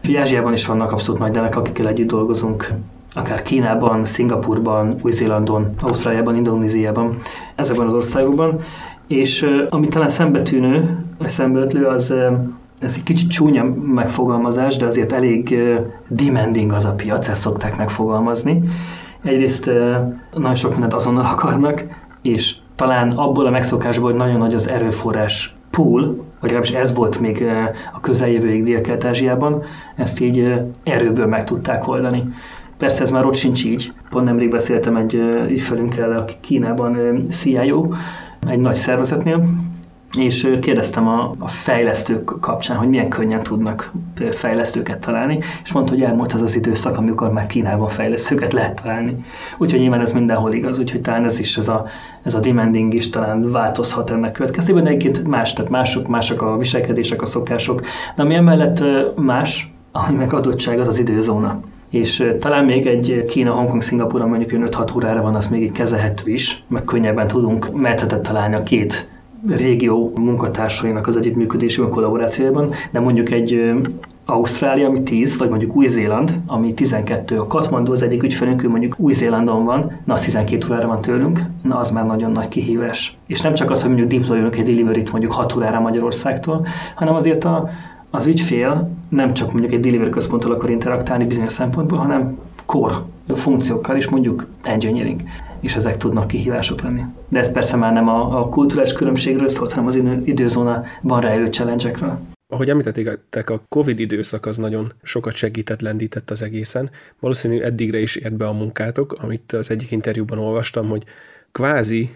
Úgyhogy 0.00 0.16
Ázsiában 0.16 0.52
is 0.52 0.66
vannak 0.66 0.92
abszolút 0.92 1.20
nagy 1.20 1.32
nevek, 1.32 1.56
akikkel 1.56 1.88
együtt 1.88 2.08
dolgozunk 2.08 2.68
akár 3.14 3.42
Kínában, 3.42 4.04
Szingapurban, 4.04 4.94
Új-Zélandon, 5.02 5.74
Ausztráliában, 5.80 6.36
Indonéziában, 6.36 7.16
ezekben 7.54 7.86
az 7.86 7.94
országokban. 7.94 8.60
És 9.06 9.46
ami 9.68 9.88
talán 9.88 10.08
szembetűnő, 10.08 11.04
szembeötlő, 11.24 11.86
az 11.86 12.14
ez 12.78 12.94
egy 12.96 13.02
kicsit 13.02 13.30
csúnya 13.30 13.64
megfogalmazás, 13.92 14.76
de 14.76 14.86
azért 14.86 15.12
elég 15.12 15.54
demanding 16.08 16.72
az 16.72 16.84
a 16.84 16.92
piac, 16.92 17.28
ezt 17.28 17.40
szokták 17.40 17.76
megfogalmazni. 17.76 18.62
Egyrészt 19.22 19.70
nagyon 20.34 20.54
sok 20.54 20.70
mindent 20.70 20.94
azonnal 20.94 21.24
akarnak, 21.24 21.84
és 22.22 22.54
talán 22.74 23.10
abból 23.10 23.46
a 23.46 23.50
megszokásból, 23.50 24.10
hogy 24.10 24.18
nagyon 24.18 24.38
nagy 24.38 24.54
az 24.54 24.68
erőforrás 24.68 25.56
pool, 25.70 26.02
vagy 26.40 26.50
legalábbis 26.50 26.70
ez 26.70 26.94
volt 26.94 27.20
még 27.20 27.44
a 27.92 28.00
közeljövőig 28.00 28.62
Dél-Kelet-Ázsiában, 28.62 29.62
ezt 29.96 30.20
így 30.20 30.54
erőből 30.82 31.26
meg 31.26 31.44
tudták 31.44 31.88
oldani. 31.88 32.24
Persze 32.78 33.02
ez 33.02 33.10
már 33.10 33.26
ott 33.26 33.34
sincs 33.34 33.64
így. 33.64 33.92
Pont 34.10 34.24
nemrég 34.24 34.50
beszéltem 34.50 34.96
egy 34.96 35.14
ügyfelünkkel, 35.48 36.18
aki 36.18 36.34
Kínában 36.40 37.22
CIO, 37.30 37.88
egy 38.48 38.58
nagy 38.58 38.74
szervezetnél, 38.74 39.44
és 40.18 40.58
kérdeztem 40.60 41.08
a, 41.08 41.34
a 41.38 41.48
fejlesztők 41.48 42.40
kapcsán, 42.40 42.76
hogy 42.76 42.88
milyen 42.88 43.08
könnyen 43.08 43.42
tudnak 43.42 43.92
fejlesztőket 44.30 44.98
találni, 44.98 45.38
és 45.64 45.72
mondta, 45.72 45.92
hogy 45.92 46.02
elmúlt 46.02 46.32
az 46.32 46.42
az 46.42 46.56
időszak, 46.56 46.96
amikor 46.96 47.32
már 47.32 47.46
Kínában 47.46 47.88
fejlesztőket 47.88 48.52
lehet 48.52 48.82
találni. 48.82 49.16
Úgyhogy 49.58 49.80
nyilván 49.80 50.00
ez 50.00 50.12
mindenhol 50.12 50.52
igaz, 50.52 50.78
úgyhogy 50.78 51.00
talán 51.00 51.24
ez 51.24 51.38
is, 51.38 51.56
ez 51.56 51.68
a, 51.68 51.86
ez 52.22 52.34
a 52.34 52.40
demanding 52.40 52.94
is 52.94 53.10
talán 53.10 53.50
változhat 53.50 54.10
ennek 54.10 54.32
következtében, 54.32 54.84
de 54.84 54.90
egyébként 54.90 55.28
más, 55.28 55.52
tehát 55.52 55.70
mások, 55.70 56.08
mások 56.08 56.42
a 56.42 56.56
viselkedések, 56.56 57.22
a 57.22 57.26
szokások, 57.26 57.80
de 58.14 58.22
ami 58.22 58.34
emellett 58.34 58.84
más, 59.16 59.74
ami 59.92 60.16
meg 60.16 60.32
adottság, 60.32 60.78
az 60.78 60.88
az 60.88 60.98
időzóna 60.98 61.60
és 61.92 62.32
talán 62.38 62.64
még 62.64 62.86
egy 62.86 63.24
Kína, 63.28 63.52
Hongkong, 63.52 63.82
Szingapúra 63.82 64.26
mondjuk 64.26 64.64
5-6 64.70 64.96
órára 64.96 65.22
van, 65.22 65.34
az 65.34 65.46
még 65.46 65.62
így 65.62 65.72
kezelhető 65.72 66.30
is, 66.30 66.64
meg 66.68 66.84
könnyebben 66.84 67.26
tudunk 67.26 67.72
metszetet 67.74 68.22
találni 68.22 68.54
a 68.54 68.62
két 68.62 69.08
régió 69.46 70.12
munkatársainak 70.20 71.06
az 71.06 71.16
együttműködésében, 71.16 71.90
kollaborációban, 71.90 72.72
de 72.90 73.00
mondjuk 73.00 73.30
egy 73.30 73.72
Ausztrália, 74.24 74.88
ami 74.88 75.02
10, 75.02 75.38
vagy 75.38 75.48
mondjuk 75.48 75.76
Új-Zéland, 75.76 76.40
ami 76.46 76.74
12. 76.74 77.38
A 77.38 77.46
Katmandu 77.46 77.92
az 77.92 78.02
egyik 78.02 78.22
ügyfelünk, 78.22 78.64
ő 78.64 78.68
mondjuk 78.68 78.94
Új-Zélandon 78.98 79.64
van, 79.64 80.00
na 80.04 80.14
az 80.14 80.22
12 80.22 80.66
órára 80.70 80.86
van 80.86 81.00
tőlünk, 81.00 81.40
na 81.62 81.78
az 81.78 81.90
már 81.90 82.06
nagyon 82.06 82.30
nagy 82.30 82.48
kihívás. 82.48 83.16
És 83.26 83.40
nem 83.40 83.54
csak 83.54 83.70
az, 83.70 83.82
hogy 83.82 83.90
mondjuk 83.90 84.20
deployolunk 84.20 84.56
egy 84.56 84.64
delivery 84.64 85.02
mondjuk 85.10 85.32
6 85.32 85.56
órára 85.56 85.80
Magyarországtól, 85.80 86.66
hanem 86.94 87.14
azért 87.14 87.44
a, 87.44 87.68
az 88.14 88.26
ügyfél 88.26 88.90
nem 89.08 89.34
csak 89.34 89.52
mondjuk 89.52 89.72
egy 89.72 89.80
delivery 89.80 90.10
központtal 90.10 90.52
akar 90.52 90.70
interaktálni 90.70 91.26
bizonyos 91.26 91.52
szempontból, 91.52 91.98
hanem 91.98 92.38
core 92.66 92.94
funkciókkal 93.34 93.96
is, 93.96 94.08
mondjuk 94.08 94.46
engineering, 94.62 95.22
és 95.60 95.74
ezek 95.74 95.96
tudnak 95.96 96.26
kihívások 96.26 96.80
lenni. 96.80 97.02
De 97.28 97.38
ez 97.38 97.52
persze 97.52 97.76
már 97.76 97.92
nem 97.92 98.08
a, 98.08 98.40
a 98.40 98.48
kulturális 98.48 98.92
különbségről 98.92 99.48
szólt, 99.48 99.72
hanem 99.72 99.86
az 99.86 99.98
időzóna 100.24 100.82
van 101.00 101.20
rejlő 101.20 101.46
challenge 101.46 102.20
ahogy 102.52 102.70
említették, 102.70 103.50
a 103.50 103.62
Covid 103.68 103.98
időszak 103.98 104.46
az 104.46 104.56
nagyon 104.56 104.92
sokat 105.02 105.34
segített, 105.34 105.80
lendített 105.80 106.30
az 106.30 106.42
egészen. 106.42 106.90
Valószínű 107.20 107.60
eddigre 107.60 107.98
is 107.98 108.16
ért 108.16 108.36
be 108.36 108.46
a 108.46 108.52
munkátok, 108.52 109.12
amit 109.12 109.52
az 109.52 109.70
egyik 109.70 109.90
interjúban 109.90 110.38
olvastam, 110.38 110.88
hogy 110.88 111.04
kvázi 111.52 112.10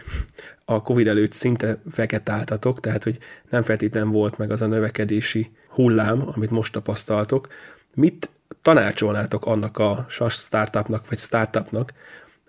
a 0.64 0.82
Covid 0.82 1.06
előtt 1.06 1.32
szinte 1.32 1.78
vegetáltatok, 1.96 2.80
tehát 2.80 3.04
hogy 3.04 3.18
nem 3.50 3.62
feltétlenül 3.62 4.10
volt 4.10 4.38
meg 4.38 4.50
az 4.50 4.62
a 4.62 4.66
növekedési 4.66 5.50
hullám, 5.68 6.22
amit 6.34 6.50
most 6.50 6.72
tapasztaltok. 6.72 7.48
Mit 7.94 8.30
tanácsolnátok 8.62 9.46
annak 9.46 9.78
a 9.78 10.06
SAS 10.08 10.34
startupnak, 10.34 11.08
vagy 11.08 11.18
startupnak, 11.18 11.92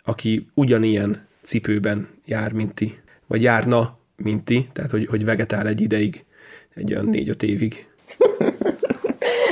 aki 0.04 0.48
ugyanilyen 0.54 1.26
cipőben 1.42 2.08
jár, 2.26 2.52
mint 2.52 2.74
ti, 2.74 3.00
vagy 3.28 3.42
járna, 3.42 3.98
mint 4.16 4.46
ti, 4.46 4.70
tehát 4.74 4.92
hogy, 4.92 5.06
hogy 5.06 5.26
vegetál 5.26 5.68
egy 5.68 5.82
ideig, 5.82 6.26
egy 6.74 6.94
olyan 6.94 7.06
négy-öt 7.06 7.44
évig? 7.44 7.76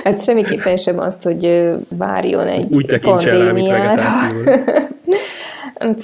Hát 0.03 0.23
semmiképpen 0.23 0.77
sem 0.77 0.99
azt, 0.99 1.23
hogy 1.23 1.71
várjon 1.89 2.47
egy 2.47 2.75
Úgy 2.75 2.85
tekintse 2.85 3.31
el, 3.31 3.53
mint 3.53 3.67
Hát, 5.85 6.03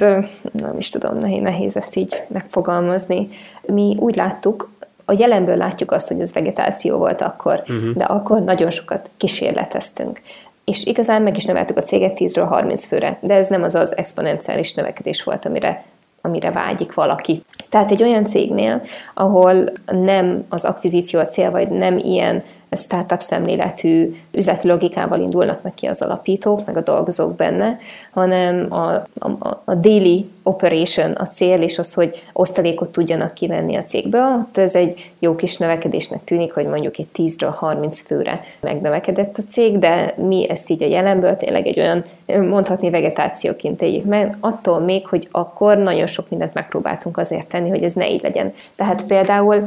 nem 0.51 0.77
is 0.77 0.89
tudom, 0.89 1.17
nehéz, 1.17 1.41
nehéz 1.41 1.77
ezt 1.77 1.95
így 1.95 2.23
megfogalmazni. 2.27 3.27
Mi 3.61 3.95
úgy 3.99 4.15
láttuk, 4.15 4.69
a 5.05 5.15
jelenből 5.17 5.57
látjuk 5.57 5.91
azt, 5.91 6.07
hogy 6.07 6.19
ez 6.19 6.33
vegetáció 6.33 6.97
volt 6.97 7.21
akkor, 7.21 7.59
uh-huh. 7.61 7.95
de 7.95 8.03
akkor 8.03 8.41
nagyon 8.41 8.69
sokat 8.69 9.09
kísérleteztünk. 9.17 10.21
És 10.65 10.85
igazán 10.85 11.21
meg 11.21 11.37
is 11.37 11.45
növeltük 11.45 11.77
a 11.77 11.81
céget 11.81 12.17
10-ről 12.19 12.45
30 12.49 12.85
főre, 12.85 13.17
de 13.21 13.33
ez 13.33 13.47
nem 13.47 13.63
az 13.63 13.75
az 13.75 13.97
exponenciális 13.97 14.73
növekedés 14.73 15.23
volt, 15.23 15.45
amire 15.45 15.83
amire 16.21 16.51
vágyik 16.51 16.93
valaki. 16.93 17.43
Tehát 17.69 17.91
egy 17.91 18.03
olyan 18.03 18.25
cégnél, 18.25 18.81
ahol 19.13 19.71
nem 19.85 20.45
az 20.49 20.65
akvizíció 20.65 21.19
a 21.19 21.25
cél, 21.25 21.51
vagy 21.51 21.69
nem 21.69 21.97
ilyen 21.97 22.43
startup 22.75 23.21
szemléletű 23.21 24.13
üzleti 24.31 24.67
logikával 24.67 25.19
indulnak 25.19 25.63
neki 25.63 25.85
az 25.85 26.01
alapítók, 26.01 26.65
meg 26.65 26.77
a 26.77 26.81
dolgozók 26.81 27.35
benne, 27.35 27.77
hanem 28.11 28.67
a, 28.69 28.93
a, 29.19 29.61
a 29.65 29.75
daily 29.75 30.25
operation 30.43 31.11
a 31.11 31.27
cél, 31.27 31.61
és 31.61 31.79
az, 31.79 31.93
hogy 31.93 32.23
osztalékot 32.33 32.89
tudjanak 32.89 33.33
kivenni 33.33 33.75
a 33.75 33.83
cégből. 33.83 34.45
Ott 34.47 34.57
ez 34.57 34.75
egy 34.75 35.11
jó 35.19 35.35
kis 35.35 35.57
növekedésnek 35.57 36.23
tűnik, 36.23 36.53
hogy 36.53 36.65
mondjuk 36.65 36.97
egy 36.97 37.07
10-ről 37.15 37.53
30 37.55 38.01
főre 38.01 38.39
megnövekedett 38.61 39.37
a 39.37 39.41
cég, 39.49 39.77
de 39.77 40.13
mi 40.17 40.49
ezt 40.49 40.69
így 40.69 40.83
a 40.83 40.87
jelenből 40.87 41.37
tényleg 41.37 41.67
egy 41.67 41.79
olyan, 41.79 42.03
mondhatni 42.25 42.89
vegetációként 42.89 43.81
éljük 43.81 44.05
meg, 44.05 44.35
attól 44.39 44.79
még, 44.79 45.07
hogy 45.07 45.27
akkor 45.31 45.77
nagyon 45.77 46.07
sok 46.07 46.29
mindent 46.29 46.53
megpróbáltunk 46.53 47.17
azért 47.17 47.47
tenni, 47.47 47.69
hogy 47.69 47.83
ez 47.83 47.93
ne 47.93 48.09
így 48.09 48.21
legyen. 48.21 48.53
Tehát 48.75 49.05
például 49.05 49.63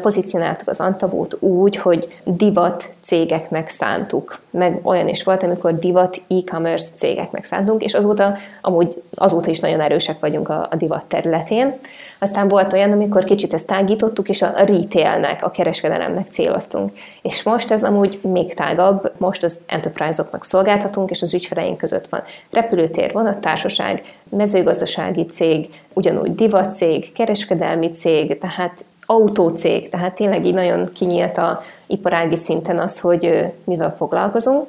pozícionáltuk 0.00 0.68
az 0.68 0.80
Antavót 0.80 1.36
úgy, 1.40 1.76
hogy 1.76 2.08
divat 2.44 2.90
cégeknek 3.00 3.68
szántuk. 3.68 4.38
Meg 4.50 4.80
olyan 4.82 5.08
is 5.08 5.24
volt, 5.24 5.42
amikor 5.42 5.78
divat 5.78 6.22
e-commerce 6.28 6.88
cégeknek 6.94 7.44
szántunk, 7.44 7.82
és 7.82 7.94
azóta, 7.94 8.34
amúgy 8.60 9.02
azóta 9.14 9.50
is 9.50 9.60
nagyon 9.60 9.80
erősek 9.80 10.20
vagyunk 10.20 10.48
a, 10.48 10.68
a 10.70 10.76
divat 10.76 11.06
területén. 11.06 11.78
Aztán 12.18 12.48
volt 12.48 12.72
olyan, 12.72 12.92
amikor 12.92 13.24
kicsit 13.24 13.54
ezt 13.54 13.66
tágítottuk, 13.66 14.28
és 14.28 14.42
a 14.42 14.52
retailnek, 14.56 15.44
a 15.44 15.50
kereskedelemnek 15.50 16.26
céloztunk. 16.30 16.92
És 17.22 17.42
most 17.42 17.70
ez 17.70 17.84
amúgy 17.84 18.18
még 18.22 18.54
tágabb, 18.54 19.12
most 19.16 19.42
az 19.42 19.60
enterprise-oknak 19.66 20.44
szolgáltatunk, 20.44 21.10
és 21.10 21.22
az 21.22 21.34
ügyfeleink 21.34 21.78
között 21.78 22.06
van 22.06 22.22
repülőtér, 22.50 23.12
vonattársaság, 23.12 24.02
mezőgazdasági 24.28 25.24
cég, 25.24 25.68
ugyanúgy 25.92 26.34
divat 26.34 26.72
cég, 26.72 27.12
kereskedelmi 27.12 27.90
cég, 27.90 28.38
tehát 28.38 28.84
autócég, 29.06 29.88
tehát 29.88 30.14
tényleg 30.14 30.46
így 30.46 30.54
nagyon 30.54 30.92
kinyílt 30.92 31.38
a 31.38 31.60
iparági 31.86 32.36
szinten 32.36 32.78
az, 32.78 33.00
hogy 33.00 33.52
mivel 33.64 33.94
foglalkozunk. 33.96 34.66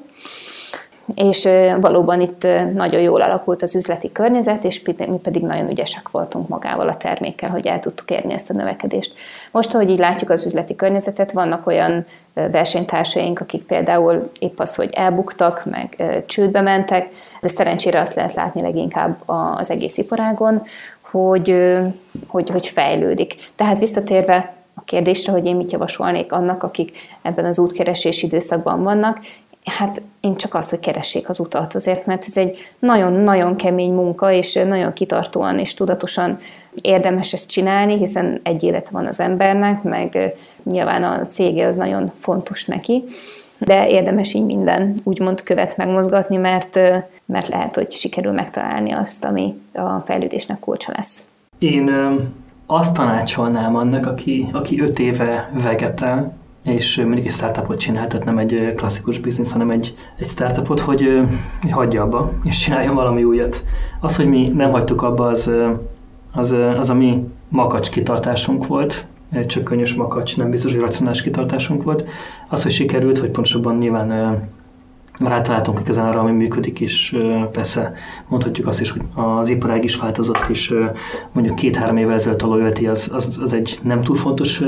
És 1.15 1.50
valóban 1.80 2.21
itt 2.21 2.48
nagyon 2.74 3.02
jól 3.02 3.21
alakult 3.21 3.62
az 3.62 3.76
üzleti 3.76 4.12
környezet, 4.12 4.63
és 4.63 4.82
mi 4.84 5.19
pedig 5.24 5.41
nagyon 5.41 5.69
ügyesek 5.69 6.10
voltunk 6.10 6.48
magával 6.48 6.89
a 6.89 6.98
termékkel, 6.98 7.50
hogy 7.50 7.67
el 7.67 7.80
tudtuk 7.80 8.10
érni 8.10 8.34
ezt 8.34 8.50
a 8.50 8.54
növekedést. 8.54 9.13
Most, 9.52 9.74
ahogy 9.74 9.89
így 9.89 9.98
látjuk 9.98 10.30
az 10.30 10.45
üzleti 10.45 10.76
környezetet, 10.76 11.32
vannak 11.32 11.67
olyan 11.67 12.06
versenytársaink, 12.34 13.39
akik 13.39 13.63
például 13.63 14.32
épp 14.39 14.60
az, 14.60 14.76
hogy 14.76 14.89
elbuktak, 14.93 15.65
meg 15.65 16.24
csődbe 16.26 16.62
mentek, 16.62 17.10
de 17.41 17.48
szerencsére 17.48 18.02
azt 18.02 18.15
lehet 18.15 18.34
látni 18.34 18.62
leginkább 18.62 19.17
az 19.56 19.69
egész 19.69 19.98
iparágon, 19.98 20.63
hogy, 21.21 21.75
hogy, 22.28 22.49
hogy 22.49 22.67
fejlődik. 22.67 23.36
Tehát 23.56 23.80
visszatérve 23.80 24.54
a 24.73 24.84
kérdésre, 24.84 25.32
hogy 25.32 25.45
én 25.45 25.56
mit 25.56 25.71
javasolnék 25.71 26.32
annak, 26.32 26.63
akik 26.63 26.97
ebben 27.21 27.45
az 27.45 27.60
útkeresés 27.60 28.23
időszakban 28.23 28.84
vannak, 28.84 29.19
hát 29.65 30.01
én 30.19 30.36
csak 30.36 30.54
azt, 30.54 30.69
hogy 30.69 30.80
keressék 30.80 31.30
az 31.30 31.39
utat 31.39 31.73
azért, 31.73 32.06
mert 32.06 32.25
ez 32.25 32.38
egy 32.38 32.58
nagyon-nagyon 32.80 33.56
kemény 33.56 33.93
munka, 33.93 34.32
és 34.32 34.54
nagyon 34.54 34.93
kitartóan 34.93 35.60
és 35.60 35.73
tudatosan 35.73 36.38
érdemes 36.82 37.34
ezt 37.34 37.49
csinálni, 37.49 37.97
hiszen 37.97 38.39
egy 38.43 38.63
élete 38.63 38.89
van 38.91 39.06
az 39.06 39.19
embernek, 39.19 39.84
meg 39.84 40.34
nyilván 40.63 41.04
a 41.04 41.28
cége 41.28 41.67
az 41.67 41.75
nagyon 41.75 42.12
fontos 42.19 42.65
neki, 42.65 43.04
de 43.58 43.89
érdemes 43.89 44.34
így 44.34 44.46
minden 44.46 44.96
úgymond 45.04 45.44
követ 45.44 45.78
megmozgatni, 45.78 46.38
mert, 46.38 46.80
mert 47.26 47.48
lehet, 47.48 47.76
hogy 47.76 47.91
sikerül 47.91 48.32
megtalálni 48.32 48.91
azt, 48.91 49.26
ami 49.26 49.54
a 49.74 50.00
fejlődésnek 50.00 50.60
kulcsa 50.60 50.94
lesz. 50.96 51.24
Én 51.60 51.91
azt 52.65 52.94
tanácsolnám 52.94 53.76
annak, 53.76 54.06
aki, 54.06 54.48
aki 54.52 54.82
öt 54.82 55.00
éve 55.00 55.52
vegetál, 55.63 56.34
és 56.63 56.96
mindig 56.96 57.26
egy 57.26 57.32
startupot 57.32 57.80
csinál, 57.80 58.08
tehát 58.08 58.26
nem 58.26 58.38
egy 58.38 58.74
klasszikus 58.76 59.20
biznisz, 59.20 59.52
hanem 59.52 59.70
egy, 59.70 59.96
egy 60.18 60.28
startupot, 60.28 60.80
hogy, 60.80 61.22
hogy 61.62 61.72
hagyja 61.72 62.04
abba, 62.04 62.32
és 62.44 62.60
csináljon 62.60 62.96
valami 62.96 63.24
újat. 63.24 63.63
Az, 64.00 64.15
hogy 64.15 64.28
mi 64.28 64.48
nem 64.48 64.72
hagytuk 64.72 65.02
abba, 65.02 65.28
az, 65.28 65.52
az, 66.34 66.56
az 66.78 66.89
a 66.89 66.94
mi 66.94 67.28
makacs 67.50 67.89
kitartásunk 67.89 68.68
volt, 68.68 69.06
csökkönyös 69.43 69.93
makacs, 69.93 70.38
nem 70.38 70.50
biztos, 70.50 70.71
hogy 70.71 70.82
racionális 70.82 71.21
kitartásunk 71.21 71.84
volt. 71.84 72.06
Az, 72.48 72.63
hogy 72.63 72.71
sikerült, 72.71 73.17
hogy 73.17 73.30
pontosabban 73.30 73.78
nyilván 73.78 74.08
már 75.19 75.32
átaláltunk 75.32 75.80
igazán 75.80 76.08
arra, 76.08 76.19
ami 76.19 76.32
működik, 76.32 76.80
és 76.80 77.17
persze 77.52 77.93
mondhatjuk 78.28 78.67
azt 78.67 78.82
is, 78.82 78.91
hogy 78.91 79.02
az 79.13 79.50
iparág 79.50 79.84
is 79.84 79.95
változott, 79.95 80.48
és 80.48 80.74
mondjuk 81.32 81.56
két-három 81.56 81.98
évvel 81.98 82.13
ezelőtt 82.13 82.41
a 82.41 82.48
loyalty 82.48 82.88
az, 82.88 83.12
az, 83.13 83.39
az 83.41 83.54
egy 83.54 83.80
nem 83.84 84.02
túl 84.02 84.15
fontos 84.15 84.63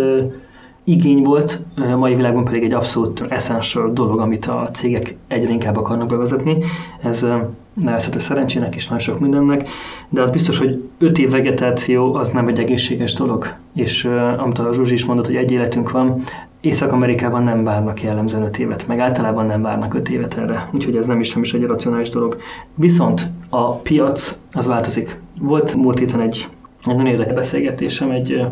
igény 0.88 1.24
volt, 1.24 1.62
a 1.76 1.96
mai 1.96 2.16
világban 2.16 2.44
pedig 2.44 2.64
egy 2.64 2.74
abszolút 2.74 3.26
essential 3.30 3.94
dolog, 3.94 4.20
amit 4.20 4.46
a 4.46 4.70
cégek 4.74 5.16
egyre 5.28 5.52
inkább 5.52 5.78
akarnak 5.78 6.08
bevezetni. 6.08 6.58
Ez 7.02 7.26
nevezhető 7.74 8.20
szerencsének 8.20 8.76
és 8.76 8.84
nagyon 8.84 9.00
sok 9.00 9.20
mindennek, 9.20 9.70
de 10.10 10.22
az 10.22 10.30
biztos, 10.30 10.58
hogy 10.58 10.84
öt 10.98 11.18
év 11.18 11.30
vegetáció 11.30 12.14
az 12.14 12.30
nem 12.30 12.48
egy 12.48 12.60
egészséges 12.60 13.14
dolog. 13.14 13.54
És 13.74 14.06
amit 14.38 14.60
a 14.60 14.74
Zsuzsi 14.74 14.94
is 14.94 15.06
mondott, 15.06 15.26
hogy 15.26 15.36
egy 15.36 15.52
életünk 15.52 15.92
van, 15.92 16.24
Észak-Amerikában 16.62 17.44
nem 17.44 17.64
várnak 17.64 18.04
jellemzően 18.04 18.44
öt 18.44 18.60
évet, 18.60 18.88
meg 18.88 19.00
általában 19.00 19.46
nem 19.46 19.62
várnak 19.62 19.94
öt 19.94 20.10
évet 20.10 20.38
erre, 20.38 20.70
úgyhogy 20.74 20.96
ez 20.96 21.06
nem 21.06 21.20
is, 21.20 21.34
nem 21.34 21.44
is 21.44 21.54
egy 21.54 21.64
racionális 21.64 22.10
dolog. 22.10 22.38
Viszont 22.76 23.28
a 23.50 23.74
piac 23.74 24.40
az 24.52 24.68
változik. 24.68 25.20
Volt 25.40 25.76
múlt 25.76 26.00
héten 26.00 26.20
egy, 26.20 26.48
egy 26.86 26.96
nagyon 26.96 27.12
érdekes 27.12 27.34
beszélgetésem 27.34 28.12
egy, 28.12 28.46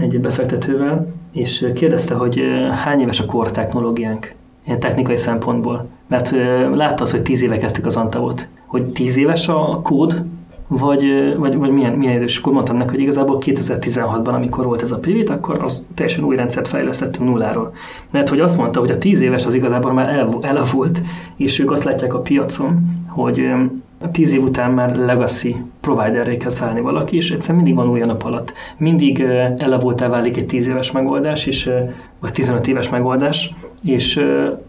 egy 0.00 0.20
befektetővel, 0.20 1.12
és 1.32 1.70
kérdezte, 1.74 2.14
hogy 2.14 2.40
hány 2.84 3.00
éves 3.00 3.20
a 3.20 3.26
core 3.26 3.50
technológiánk 3.50 4.34
ilyen 4.66 4.80
technikai 4.80 5.16
szempontból. 5.16 5.88
Mert 6.06 6.30
látta 6.74 7.02
az, 7.02 7.10
hogy 7.10 7.22
tíz 7.22 7.42
éve 7.42 7.56
kezdtük 7.56 7.86
az 7.86 7.96
Antavot. 7.96 8.48
Hogy 8.66 8.84
tíz 8.84 9.16
éves 9.16 9.48
a 9.48 9.80
kód, 9.82 10.24
vagy, 10.78 11.34
vagy, 11.36 11.56
vagy 11.56 11.70
milyen, 11.70 11.92
milyen 11.92 12.16
idős. 12.16 12.38
Akkor 12.38 12.52
mondtam 12.52 12.76
neki, 12.76 12.90
hogy 12.90 13.00
igazából 13.00 13.38
2016-ban, 13.40 14.34
amikor 14.34 14.64
volt 14.64 14.82
ez 14.82 14.92
a 14.92 14.98
pivot, 14.98 15.28
akkor 15.28 15.62
az 15.62 15.82
teljesen 15.94 16.24
új 16.24 16.36
rendszert 16.36 16.68
fejlesztettünk 16.68 17.28
nulláról. 17.28 17.72
Mert 18.10 18.28
hogy 18.28 18.40
azt 18.40 18.56
mondta, 18.56 18.80
hogy 18.80 18.90
a 18.90 18.98
10 18.98 19.20
éves 19.20 19.46
az 19.46 19.54
igazából 19.54 19.92
már 19.92 20.28
elavult, 20.40 21.02
és 21.36 21.58
ők 21.58 21.70
azt 21.70 21.84
látják 21.84 22.14
a 22.14 22.20
piacon, 22.20 22.78
hogy 23.08 23.46
tíz 24.10 24.32
év 24.32 24.42
után 24.42 24.70
már 24.70 24.96
legacy 24.96 25.56
providerré 25.80 26.36
kezd 26.36 26.60
válni 26.60 26.80
valaki, 26.80 27.16
és 27.16 27.30
egyszerűen 27.30 27.62
mindig 27.64 27.74
van 27.74 27.90
új 27.90 28.00
a 28.00 28.06
nap 28.06 28.22
alatt. 28.22 28.52
Mindig 28.76 29.20
elavultá 29.56 30.08
válik 30.08 30.36
egy 30.36 30.46
10 30.46 30.68
éves 30.68 30.90
megoldás, 30.90 31.46
és, 31.46 31.70
vagy 32.20 32.32
15 32.32 32.68
éves 32.68 32.88
megoldás, 32.88 33.54
és 33.82 34.20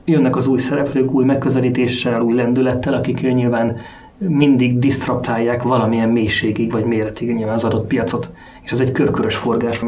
jönnek 0.06 0.36
az 0.36 0.48
új 0.48 0.58
szereplők 0.58 1.12
új 1.12 1.26
megközelítéssel, 1.26 2.22
új 2.22 2.34
lendülettel, 2.34 2.94
akik 2.94 3.34
nyilván 3.34 3.78
mindig 4.18 4.80
disztraptálják 4.80 5.64
valamilyen 5.64 6.10
mélységig 6.10 6.72
vagy 6.72 6.86
méretig 6.86 7.34
nyilván 7.34 7.54
az 7.54 7.64
adott 7.64 7.88
piacot. 7.88 8.32
És 8.64 8.72
ez 8.72 8.80
egy 8.80 8.92
körkörös 8.92 9.36
forgás, 9.36 9.82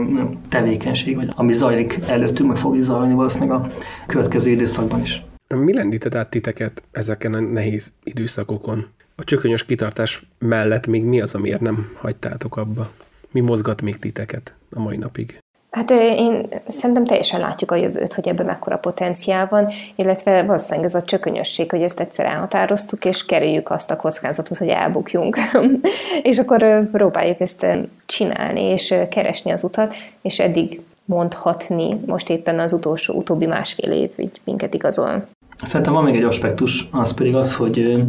tevékenység, 0.50 1.16
vagy 1.16 1.28
ami 1.36 1.54
zajlik 1.54 2.00
előttünk, 2.08 2.50
meg 2.50 2.58
fog 2.58 2.80
zajlani 2.80 3.14
valószínűleg 3.14 3.60
a 3.60 3.68
következő 4.06 4.52
időszakban 4.52 5.02
is. 5.02 5.24
Mi 5.48 5.74
lendített 5.74 6.16
át 6.16 6.30
titeket 6.30 6.84
ezeken 6.92 7.34
a 7.34 7.40
nehéz 7.40 7.94
időszakokon? 8.04 8.86
A 9.18 9.24
csökönyös 9.24 9.66
kitartás 9.66 10.26
mellett 10.40 10.88
még 10.88 11.04
mi 11.04 11.22
az, 11.22 11.36
amiért 11.36 11.62
nem 11.62 11.92
hagytátok 12.02 12.58
abba? 12.58 12.90
Mi 13.32 13.40
mozgat 13.40 13.82
még 13.82 14.00
titeket 14.00 14.54
a 14.72 14.80
mai 14.80 14.98
napig? 14.98 15.38
Hát 15.72 15.92
én 15.92 16.48
szerintem 16.68 17.06
teljesen 17.06 17.40
látjuk 17.40 17.72
a 17.72 17.76
jövőt, 17.76 18.14
hogy 18.14 18.28
ebben 18.28 18.46
mekkora 18.46 18.78
potenciál 18.78 19.48
van, 19.50 19.68
illetve 19.96 20.44
valószínűleg 20.44 20.86
ez 20.86 20.96
a 20.96 21.02
csökönyösség, 21.02 21.70
hogy 21.70 21.82
ezt 21.82 22.00
egyszer 22.00 22.26
elhatároztuk, 22.26 23.06
és 23.06 23.26
kerüljük 23.26 23.70
azt 23.70 23.92
a 23.92 23.96
kockázatot, 23.96 24.58
hogy 24.58 24.68
elbukjunk. 24.68 25.38
és 26.30 26.38
akkor 26.38 26.90
próbáljuk 26.92 27.40
ezt 27.40 27.66
csinálni, 28.06 28.62
és 28.62 28.96
keresni 29.10 29.52
az 29.52 29.64
utat, 29.64 29.96
és 30.22 30.40
eddig 30.40 30.82
mondhatni, 31.06 32.00
most 32.06 32.30
éppen 32.30 32.60
az 32.60 32.74
utolsó, 32.74 33.14
utóbbi 33.14 33.46
másfél 33.46 33.92
év 33.92 34.10
így 34.18 34.42
minket 34.44 34.74
igazol. 34.74 35.28
Szerintem 35.64 35.94
van 35.94 36.04
még 36.04 36.16
egy 36.16 36.24
aspektus, 36.24 36.88
az 36.92 37.14
pedig 37.14 37.36
az, 37.36 37.56
hogy, 37.56 38.04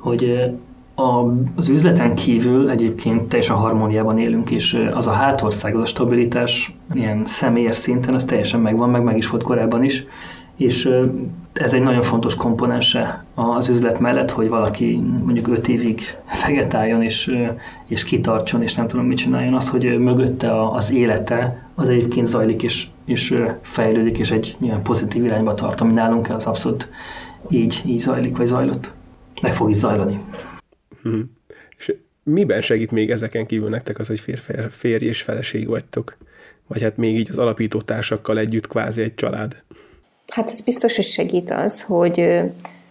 hogy 0.00 0.50
a, 0.94 1.32
az 1.56 1.68
üzleten 1.68 2.14
kívül 2.14 2.70
egyébként 2.70 3.28
teljesen 3.28 3.56
harmóniában 3.56 4.18
élünk, 4.18 4.50
és 4.50 4.88
az 4.94 5.06
a 5.06 5.10
hátország, 5.10 5.74
az 5.74 5.80
a 5.80 5.86
stabilitás 5.86 6.74
ilyen 6.92 7.24
személyes 7.24 7.76
szinten, 7.76 8.14
az 8.14 8.24
teljesen 8.24 8.60
megvan, 8.60 8.90
meg 8.90 9.02
meg 9.02 9.16
is 9.16 9.28
volt 9.28 9.42
korábban 9.42 9.84
is, 9.84 10.04
és 10.56 10.90
ez 11.52 11.72
egy 11.72 11.82
nagyon 11.82 12.02
fontos 12.02 12.34
komponense 12.34 13.24
az 13.34 13.68
üzlet 13.68 14.00
mellett, 14.00 14.30
hogy 14.30 14.48
valaki 14.48 15.02
mondjuk 15.24 15.48
öt 15.48 15.68
évig 15.68 16.00
vegetáljon 16.46 17.02
és, 17.02 17.34
és 17.86 18.04
kitartson, 18.04 18.62
és 18.62 18.74
nem 18.74 18.88
tudom 18.88 19.06
mit 19.06 19.18
csináljon, 19.18 19.54
az, 19.54 19.68
hogy 19.68 19.98
mögötte 19.98 20.70
az 20.70 20.92
élete 20.92 21.68
az 21.74 21.88
egyébként 21.88 22.26
zajlik 22.26 22.62
és, 22.62 22.86
és 23.04 23.34
fejlődik, 23.60 24.18
és 24.18 24.30
egy 24.30 24.56
ilyen 24.60 24.82
pozitív 24.82 25.24
irányba 25.24 25.54
tart, 25.54 25.80
ami 25.80 25.92
nálunk 25.92 26.30
az 26.30 26.44
abszolút 26.44 26.90
így, 27.48 27.82
így 27.86 27.98
zajlik, 27.98 28.36
vagy 28.36 28.46
zajlott. 28.46 28.92
Meg 29.40 29.54
fog 29.54 29.70
is 29.70 29.76
zajlani. 29.76 30.24
Hmm. 31.02 31.36
És 31.76 31.94
miben 32.22 32.60
segít 32.60 32.90
még 32.90 33.10
ezeken 33.10 33.46
kívül 33.46 33.68
nektek 33.68 33.98
az, 33.98 34.06
hogy 34.06 34.20
férj, 34.20 34.40
férj 34.70 35.04
és 35.04 35.22
feleség 35.22 35.68
vagytok? 35.68 36.16
Vagy 36.66 36.82
hát 36.82 36.96
még 36.96 37.18
így 37.18 37.30
az 37.30 37.38
alapító 37.38 37.80
társakkal 37.80 38.38
együtt 38.38 38.66
kvázi 38.66 39.02
egy 39.02 39.14
család? 39.14 39.56
Hát 40.28 40.50
ez 40.50 40.60
biztos, 40.60 40.96
hogy 40.96 41.04
segít 41.04 41.50
az, 41.50 41.82
hogy 41.82 42.40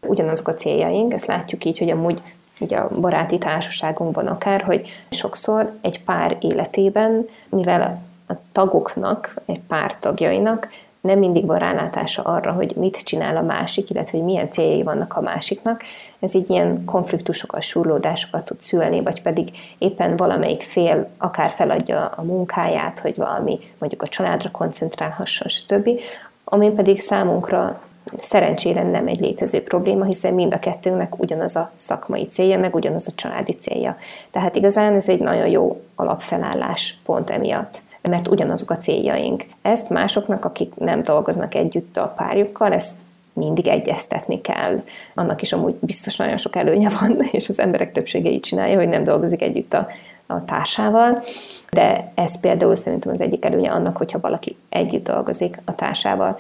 ugyanazok 0.02 0.48
a 0.48 0.54
céljaink, 0.54 1.14
ezt 1.14 1.26
látjuk 1.26 1.66
így, 1.66 1.78
hogy 1.78 1.90
amúgy 1.90 2.22
így 2.60 2.74
a 2.74 2.90
baráti 3.00 3.38
társaságunkban 3.38 4.28
akár, 4.28 4.62
hogy 4.62 4.90
sokszor 5.10 5.74
egy 5.82 6.04
pár 6.04 6.38
életében, 6.42 7.28
mivel 7.50 8.02
a 8.28 8.34
tagoknak, 8.52 9.34
egy 9.46 9.60
pár 9.60 10.00
tagjainak 10.00 10.68
nem 11.02 11.20
mindig 11.20 11.46
van 11.46 11.58
rálátása 11.58 12.22
arra, 12.22 12.52
hogy 12.52 12.74
mit 12.76 12.98
csinál 12.98 13.38
a 13.38 13.42
másik, 13.42 13.90
illetve 13.90 14.18
hogy 14.18 14.28
milyen 14.28 14.50
céljai 14.50 14.84
vannak 14.84 15.14
a 15.14 15.22
másiknak. 15.22 15.82
Ez 16.20 16.36
így 16.36 16.50
ilyen 16.50 16.86
konfliktusokat, 16.86 17.62
surlódásokat 17.62 18.46
tud 18.46 18.62
szülni, 18.62 19.02
vagy 19.02 19.22
pedig 19.22 19.50
éppen 19.78 20.16
valamelyik 20.16 20.62
fél 20.62 21.08
akár 21.18 21.50
feladja 21.50 22.06
a 22.06 22.24
munkáját, 22.24 23.00
hogy 23.00 23.16
valami 23.16 23.60
mondjuk 23.78 24.02
a 24.02 24.08
családra 24.08 24.52
koncentrálhasson, 24.52 25.48
stb. 25.48 25.90
Ami 26.44 26.70
pedig 26.70 27.00
számunkra 27.00 27.72
szerencsére 28.18 28.84
nem 28.84 29.08
egy 29.08 29.20
létező 29.20 29.64
probléma, 29.64 30.06
hiszen 30.06 30.34
mind 30.34 30.54
a 30.54 30.60
kettőnknek 30.60 31.20
ugyanaz 31.20 31.56
a 31.56 31.72
szakmai 31.76 32.28
célja, 32.28 32.60
meg 32.60 32.76
ugyanaz 32.76 33.08
a 33.08 33.16
családi 33.16 33.54
célja. 33.54 33.98
Tehát 34.32 34.56
igazán 34.56 34.94
ez 34.94 35.10
egy 35.10 35.20
nagyon 35.20 35.48
jó 35.48 35.82
alapfelállás 35.96 36.98
pont 37.06 37.30
emiatt 37.30 37.88
mert 38.02 38.28
ugyanazok 38.28 38.72
a 38.72 38.78
céljaink. 38.78 39.46
Ezt 39.62 39.90
másoknak, 39.90 40.46
akik 40.46 40.76
nem 40.76 41.04
dolgoznak 41.04 41.56
együtt 41.56 41.98
a 41.98 42.14
párjukkal, 42.18 42.74
ezt 42.74 42.94
mindig 43.34 43.68
egyeztetni 43.68 44.42
kell. 44.42 44.82
Annak 45.16 45.42
is 45.42 45.54
amúgy 45.54 45.76
biztos 45.80 46.16
nagyon 46.16 46.38
sok 46.38 46.56
előnye 46.56 46.90
van, 47.00 47.22
és 47.32 47.50
az 47.50 47.60
emberek 47.60 47.92
többsége 47.92 48.30
így 48.30 48.40
csinálja, 48.40 48.78
hogy 48.78 48.90
nem 48.90 49.04
dolgozik 49.04 49.42
együtt 49.42 49.74
a, 49.74 49.88
a 50.28 50.46
társával, 50.46 51.24
de 51.72 52.12
ez 52.16 52.40
például 52.40 52.76
szerintem 52.76 53.12
az 53.12 53.22
egyik 53.22 53.46
előnye 53.46 53.72
annak, 53.72 53.98
hogyha 53.98 54.20
valaki 54.20 54.56
együtt 54.70 55.04
dolgozik 55.08 55.62
a 55.66 55.76
társával. 55.76 56.38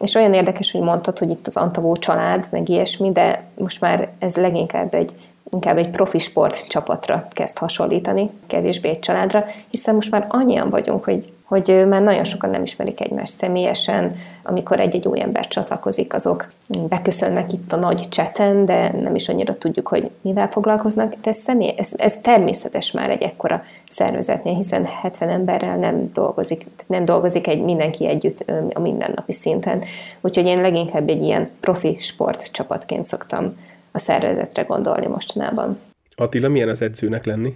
És 0.00 0.14
olyan 0.14 0.34
érdekes, 0.34 0.70
hogy 0.70 0.80
mondtad, 0.80 1.18
hogy 1.18 1.30
itt 1.30 1.46
az 1.46 1.56
Antavó 1.56 1.96
család, 1.96 2.46
meg 2.50 2.68
ilyesmi, 2.68 3.12
de 3.12 3.44
most 3.54 3.80
már 3.80 4.08
ez 4.18 4.36
leginkább 4.36 4.94
egy 4.94 5.12
inkább 5.52 5.78
egy 5.78 5.90
profi 5.90 6.18
sport 6.18 6.68
csapatra 6.68 7.26
kezd 7.30 7.58
hasonlítani, 7.58 8.30
kevésbé 8.46 8.88
egy 8.88 8.98
családra, 8.98 9.44
hiszen 9.70 9.94
most 9.94 10.10
már 10.10 10.26
annyian 10.28 10.70
vagyunk, 10.70 11.04
hogy, 11.04 11.32
hogy 11.44 11.84
már 11.88 12.02
nagyon 12.02 12.24
sokan 12.24 12.50
nem 12.50 12.62
ismerik 12.62 13.00
egymást 13.00 13.32
személyesen, 13.32 14.12
amikor 14.42 14.80
egy-egy 14.80 15.06
új 15.06 15.20
ember 15.20 15.48
csatlakozik, 15.48 16.14
azok 16.14 16.48
beköszönnek 16.88 17.52
itt 17.52 17.72
a 17.72 17.76
nagy 17.76 18.08
cseten, 18.08 18.64
de 18.64 18.92
nem 18.92 19.14
is 19.14 19.28
annyira 19.28 19.54
tudjuk, 19.54 19.88
hogy 19.88 20.10
mivel 20.20 20.48
foglalkoznak, 20.48 21.10
de 21.10 21.30
ez, 21.30 21.36
személy, 21.36 21.74
ez, 21.76 21.92
ez 21.96 22.20
természetes 22.20 22.90
már 22.90 23.10
egy 23.10 23.22
ekkora 23.22 23.62
szervezetnél, 23.88 24.54
hiszen 24.54 24.84
70 24.84 25.28
emberrel 25.28 25.76
nem 25.76 26.10
dolgozik, 26.12 26.66
nem 26.86 27.04
dolgozik 27.04 27.46
egy 27.46 27.62
mindenki 27.62 28.06
együtt 28.06 28.44
a 28.72 28.80
mindennapi 28.80 29.32
szinten. 29.32 29.82
Úgyhogy 30.20 30.46
én 30.46 30.60
leginkább 30.60 31.08
egy 31.08 31.22
ilyen 31.22 31.48
profi 31.60 31.96
sportcsapatként 31.98 33.04
szoktam 33.06 33.56
a 33.92 33.98
szervezetre 33.98 34.62
gondolni 34.62 35.06
mostanában. 35.06 35.78
Attila, 36.14 36.48
milyen 36.48 36.68
az 36.68 36.82
edzőnek 36.82 37.24
lenni? 37.24 37.54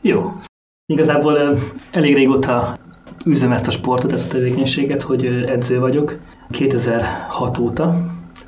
Jó. 0.00 0.32
Igazából 0.92 1.58
elég 1.90 2.14
régóta 2.14 2.76
üzem 3.24 3.52
ezt 3.52 3.66
a 3.66 3.70
sportot, 3.70 4.12
ezt 4.12 4.26
a 4.26 4.28
tevékenységet, 4.28 5.02
hogy 5.02 5.26
edző 5.26 5.78
vagyok. 5.80 6.18
2006 6.50 7.58
óta, 7.58 7.96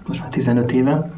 most 0.06 0.20
már 0.20 0.28
15 0.28 0.72
éve. 0.72 1.10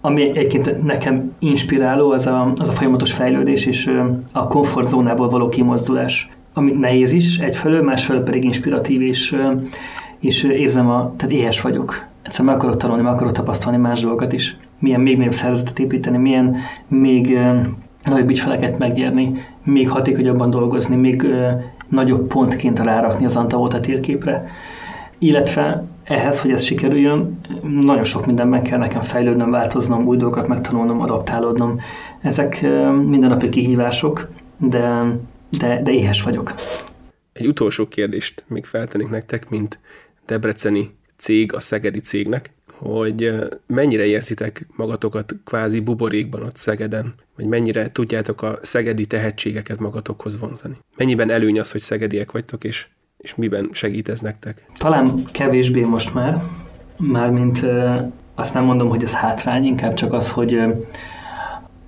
Ami 0.00 0.22
egyébként 0.22 0.82
nekem 0.82 1.34
inspiráló, 1.38 2.10
az 2.10 2.26
a, 2.26 2.52
az 2.56 2.68
a 2.68 2.72
folyamatos 2.72 3.12
fejlődés 3.12 3.66
és 3.66 3.90
a 4.32 4.46
komfortzónából 4.46 5.28
való 5.28 5.48
kimozdulás. 5.48 6.30
Ami 6.52 6.72
nehéz 6.72 7.12
is, 7.12 7.38
egyfelől, 7.38 7.82
másfelől 7.82 8.22
pedig 8.22 8.44
inspiratív, 8.44 9.00
és, 9.00 9.36
és 10.18 10.42
érzem, 10.42 10.90
a, 10.90 11.14
tehát 11.16 11.34
éhes 11.34 11.60
vagyok. 11.60 12.06
Egyszerűen 12.22 12.54
meg 12.54 12.62
akarok 12.62 12.80
tanulni, 12.80 13.02
meg 13.02 13.12
akarok 13.12 13.32
tapasztalni 13.32 13.78
más 13.78 14.00
dolgokat 14.00 14.32
is 14.32 14.56
milyen 14.82 15.00
még 15.00 15.16
nagyobb 15.16 15.32
szervezetet 15.32 15.78
építeni, 15.78 16.16
milyen 16.16 16.56
még 16.88 17.38
nagyobb 18.04 18.30
ügyfeleket 18.30 18.78
megnyerni, 18.78 19.32
még 19.64 19.90
hatékonyabban 19.90 20.50
dolgozni, 20.50 20.96
még 20.96 21.26
nagyobb 21.88 22.26
pontként 22.26 22.78
rárakni 22.78 23.24
az 23.24 23.36
Antavóta 23.36 23.80
térképre. 23.80 24.50
Illetve 25.18 25.84
ehhez, 26.04 26.40
hogy 26.40 26.50
ez 26.50 26.62
sikerüljön, 26.62 27.40
nagyon 27.80 28.04
sok 28.04 28.26
mindenben 28.26 28.62
kell 28.62 28.78
nekem 28.78 29.00
fejlődnöm, 29.00 29.50
változnom, 29.50 30.06
új 30.06 30.16
dolgokat 30.16 30.48
megtanulnom, 30.48 31.00
adaptálódnom. 31.00 31.80
Ezek 32.20 32.62
mindennapi 33.06 33.48
kihívások, 33.48 34.28
de, 34.56 35.16
de, 35.58 35.82
de 35.82 35.92
éhes 35.92 36.22
vagyok. 36.22 36.54
Egy 37.32 37.46
utolsó 37.46 37.88
kérdést 37.88 38.44
még 38.48 38.64
feltennék 38.64 39.10
nektek, 39.10 39.50
mint 39.50 39.78
debreceni 40.26 40.86
cég 41.16 41.54
a 41.54 41.60
szegedi 41.60 42.00
cégnek 42.00 42.50
hogy 42.82 43.32
mennyire 43.66 44.04
érzitek 44.04 44.66
magatokat 44.76 45.34
kvázi 45.44 45.80
buborékban 45.80 46.42
ott 46.42 46.56
Szegeden, 46.56 47.14
vagy 47.36 47.46
mennyire 47.46 47.92
tudjátok 47.92 48.42
a 48.42 48.58
szegedi 48.62 49.06
tehetségeket 49.06 49.78
magatokhoz 49.78 50.38
vonzani. 50.38 50.76
Mennyiben 50.96 51.30
előny 51.30 51.60
az, 51.60 51.72
hogy 51.72 51.80
szegediek 51.80 52.32
vagytok, 52.32 52.64
és, 52.64 52.86
és 53.18 53.34
miben 53.34 53.68
segít 53.72 54.08
ez 54.08 54.20
nektek? 54.20 54.66
Talán 54.78 55.24
kevésbé 55.32 55.80
most 55.80 56.14
már, 56.14 56.42
mármint 56.96 57.66
azt 58.34 58.54
nem 58.54 58.64
mondom, 58.64 58.88
hogy 58.88 59.02
ez 59.02 59.14
hátrány, 59.14 59.64
inkább 59.64 59.94
csak 59.94 60.12
az, 60.12 60.30
hogy 60.30 60.60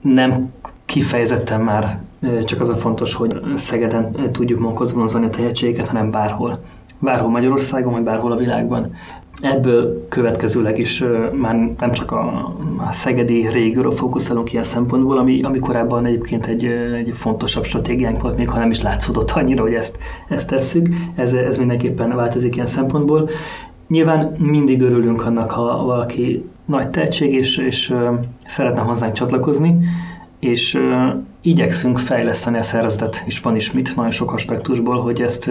nem 0.00 0.52
kifejezetten 0.84 1.60
már 1.60 2.00
csak 2.44 2.60
az 2.60 2.68
a 2.68 2.74
fontos, 2.74 3.14
hogy 3.14 3.42
Szegeden 3.56 4.32
tudjuk 4.32 4.58
magunkhoz 4.58 4.92
vonzani 4.92 5.26
a 5.26 5.30
tehetségeket, 5.30 5.88
hanem 5.88 6.10
bárhol. 6.10 6.62
Bárhol 6.98 7.30
Magyarországon, 7.30 7.92
vagy 7.92 8.02
bárhol 8.02 8.32
a 8.32 8.36
világban. 8.36 8.94
Ebből 9.40 10.06
következőleg 10.08 10.78
is 10.78 11.04
már 11.32 11.54
nem 11.78 11.92
csak 11.92 12.12
a, 12.12 12.54
a 12.88 12.92
szegedi 12.92 13.48
régióra 13.48 13.92
fókuszálunk 13.92 14.52
ilyen 14.52 14.64
szempontból, 14.64 15.18
ami, 15.18 15.42
ami 15.42 15.58
korábban 15.58 16.06
egyébként 16.06 16.46
egy, 16.46 16.64
egy 16.96 17.10
fontosabb 17.14 17.64
stratégiánk 17.64 18.22
volt, 18.22 18.36
még 18.36 18.48
ha 18.48 18.58
nem 18.58 18.70
is 18.70 18.82
látszódott 18.82 19.30
annyira, 19.30 19.62
hogy 19.62 19.74
ezt, 19.74 19.98
ezt 20.28 20.48
tesszük. 20.48 20.88
Ez, 21.14 21.32
ez 21.32 21.56
mindenképpen 21.56 22.16
változik 22.16 22.54
ilyen 22.54 22.66
szempontból. 22.66 23.30
Nyilván 23.88 24.32
mindig 24.38 24.80
örülünk 24.80 25.26
annak, 25.26 25.50
ha 25.50 25.84
valaki 25.84 26.44
nagy 26.64 26.88
tehetség, 26.88 27.32
és, 27.32 27.56
és 27.56 27.94
szeretne 28.46 28.80
hozzánk 28.80 29.12
csatlakozni, 29.12 29.78
és 30.38 30.78
igyekszünk 31.40 31.98
fejleszteni 31.98 32.58
a 32.58 32.62
szervezetet, 32.62 33.22
és 33.26 33.40
van 33.40 33.56
is 33.56 33.72
mit, 33.72 33.96
nagyon 33.96 34.10
sok 34.10 34.32
aspektusból, 34.32 35.00
hogy 35.00 35.22
ezt 35.22 35.50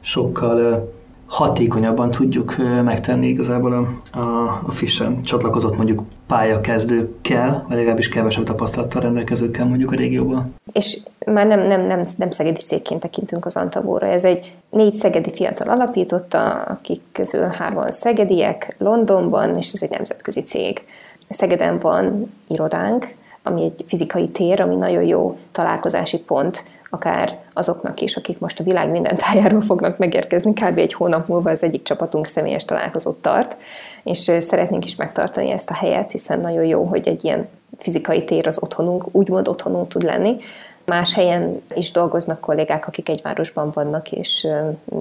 sokkal 0.00 0.88
hatékonyabban 1.28 2.10
tudjuk 2.10 2.56
megtenni 2.84 3.26
igazából 3.26 3.72
a, 3.72 4.18
a, 4.18 4.60
a 4.66 4.70
Fisher 4.70 5.20
csatlakozott 5.22 5.76
mondjuk 5.76 6.02
pályakezdőkkel, 6.26 7.64
vagy 7.68 7.76
legalábbis 7.76 8.08
kevesebb 8.08 8.44
tapasztalattal 8.44 9.02
rendelkezőkkel 9.02 9.66
mondjuk 9.66 9.92
a 9.92 9.96
régióban. 9.96 10.54
És 10.72 10.98
már 11.26 11.46
nem, 11.46 11.60
nem, 11.60 11.80
nem, 11.80 12.00
nem 12.16 12.30
szegedi 12.30 12.60
székként 12.60 13.00
tekintünk 13.00 13.44
az 13.44 13.56
Antavóra. 13.56 14.06
Ez 14.06 14.24
egy 14.24 14.54
négy 14.70 14.94
szegedi 14.94 15.32
fiatal 15.32 15.68
alapította, 15.68 16.50
akik 16.50 17.00
közül 17.12 17.42
hárman 17.42 17.90
szegediek 17.90 18.74
Londonban, 18.78 19.56
és 19.56 19.72
ez 19.72 19.82
egy 19.82 19.90
nemzetközi 19.90 20.40
cég. 20.40 20.82
Szegeden 21.28 21.78
van 21.78 22.32
irodánk, 22.48 23.14
ami 23.42 23.62
egy 23.62 23.84
fizikai 23.86 24.28
tér, 24.28 24.60
ami 24.60 24.76
nagyon 24.76 25.02
jó 25.02 25.38
találkozási 25.52 26.18
pont 26.18 26.64
akár 26.90 27.38
azoknak 27.58 28.00
is, 28.00 28.16
akik 28.16 28.38
most 28.38 28.60
a 28.60 28.64
világ 28.64 28.90
minden 28.90 29.16
tájáról 29.16 29.60
fognak 29.60 29.98
megérkezni, 29.98 30.52
kb. 30.52 30.78
egy 30.78 30.92
hónap 30.92 31.28
múlva 31.28 31.50
az 31.50 31.62
egyik 31.62 31.82
csapatunk 31.82 32.26
személyes 32.26 32.64
találkozót 32.64 33.22
tart, 33.22 33.56
és 34.04 34.32
szeretnénk 34.40 34.84
is 34.84 34.96
megtartani 34.96 35.50
ezt 35.50 35.70
a 35.70 35.74
helyet, 35.74 36.10
hiszen 36.10 36.40
nagyon 36.40 36.64
jó, 36.64 36.84
hogy 36.84 37.08
egy 37.08 37.24
ilyen 37.24 37.48
fizikai 37.78 38.24
tér 38.24 38.46
az 38.46 38.62
otthonunk, 38.62 39.04
úgymond 39.10 39.48
otthonunk 39.48 39.88
tud 39.88 40.02
lenni. 40.02 40.36
Más 40.84 41.14
helyen 41.14 41.62
is 41.74 41.90
dolgoznak 41.90 42.40
kollégák, 42.40 42.86
akik 42.86 43.08
egy 43.08 43.20
városban 43.22 43.70
vannak, 43.74 44.12
és 44.12 44.46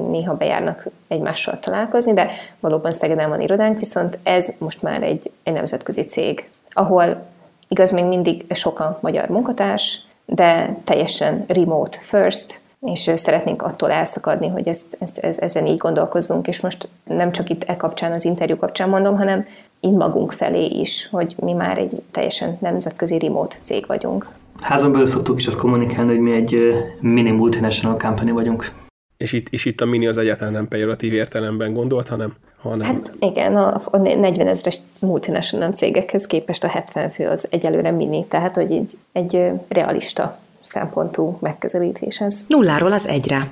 néha 0.10 0.36
bejárnak 0.36 0.86
egymással 1.08 1.60
találkozni, 1.60 2.14
de 2.14 2.30
valóban 2.60 2.92
Szegeden 2.92 3.30
van 3.30 3.42
irodánk, 3.42 3.80
viszont 3.80 4.18
ez 4.24 4.54
most 4.58 4.82
már 4.82 5.04
egy, 5.04 5.32
egy 5.44 5.54
nemzetközi 5.54 6.02
cég, 6.02 6.50
ahol 6.72 7.26
igaz, 7.68 7.92
még 7.92 8.06
mindig 8.06 8.46
sok 8.54 8.80
a 8.80 8.98
magyar 9.02 9.28
munkatárs, 9.30 10.07
de 10.28 10.78
teljesen 10.84 11.44
remote 11.48 11.98
first, 12.02 12.60
és 12.82 13.12
szeretnénk 13.16 13.62
attól 13.62 13.92
elszakadni, 13.92 14.48
hogy 14.48 14.68
ezt, 14.68 14.98
ezt, 15.00 15.18
ezt, 15.18 15.40
ezen 15.40 15.66
így 15.66 15.78
gondolkozzunk, 15.78 16.48
és 16.48 16.60
most 16.60 16.90
nem 17.04 17.32
csak 17.32 17.50
itt 17.50 17.64
e 17.64 17.76
kapcsán, 17.76 18.12
az 18.12 18.26
interjú 18.26 18.56
kapcsán 18.56 18.90
mondom, 18.90 19.18
hanem 19.18 19.46
így 19.80 19.96
magunk 19.96 20.32
felé 20.32 20.66
is, 20.66 21.08
hogy 21.12 21.36
mi 21.40 21.54
már 21.54 21.78
egy 21.78 22.02
teljesen 22.12 22.58
nemzetközi 22.62 23.20
remote 23.20 23.56
cég 23.62 23.86
vagyunk. 23.88 24.28
Házon 24.60 24.92
belül 24.92 25.06
szoktuk 25.06 25.40
is 25.40 25.48
azt 25.48 25.58
kommunikálni, 25.58 26.12
hogy 26.12 26.20
mi 26.20 26.32
egy 26.32 26.74
mini 27.00 27.32
multinational 27.32 27.98
company 27.98 28.32
vagyunk. 28.32 28.72
És 29.18 29.32
itt, 29.32 29.48
és 29.50 29.66
itt 29.66 29.82
a 29.82 29.86
mini 29.86 30.08
az 30.08 30.18
egyáltalán 30.18 30.54
nem 30.54 30.68
pejoratív 30.68 31.14
értelemben 31.14 31.74
gondolt, 31.74 32.08
hanem... 32.08 32.34
hanem... 32.62 32.88
Hát 32.88 33.12
igen, 33.20 33.56
a, 33.56 33.82
a 33.92 33.98
40 33.98 34.48
ezeres 34.48 34.78
multinational 35.00 35.72
cégekhez 35.72 36.28
képest 36.28 36.64
a 36.64 36.68
70 36.68 37.10
fő 37.10 37.28
az 37.28 37.48
egyelőre 37.50 37.92
mini, 37.92 38.26
tehát 38.26 38.56
hogy 38.56 38.72
egy, 38.72 38.98
egy 39.12 39.52
realista 39.68 40.38
szempontú 40.62 41.38
megközelítés 41.42 42.22
ez. 42.22 42.46
Nulláról 42.48 42.92
az 42.92 43.08
egyre. 43.08 43.50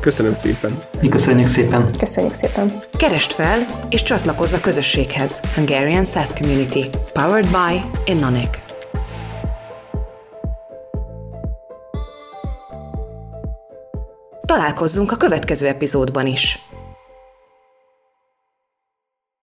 Köszönöm 0.00 0.32
szépen. 0.32 0.82
Mi 1.00 1.08
köszönjük 1.08 1.46
szépen. 1.46 1.90
Köszönjük 1.98 2.32
szépen. 2.32 2.72
Kerest 2.98 3.32
fel 3.32 3.66
és 3.88 4.02
csatlakozz 4.02 4.52
a 4.52 4.60
közösséghez. 4.60 5.40
Hungarian 5.54 6.04
SaaS 6.04 6.32
Community. 6.32 6.86
Powered 7.12 7.46
by 7.46 7.80
Innonic. 8.10 8.58
Találkozzunk 14.44 15.12
a 15.12 15.16
következő 15.16 15.66
epizódban 15.66 16.26
is. 16.26 16.69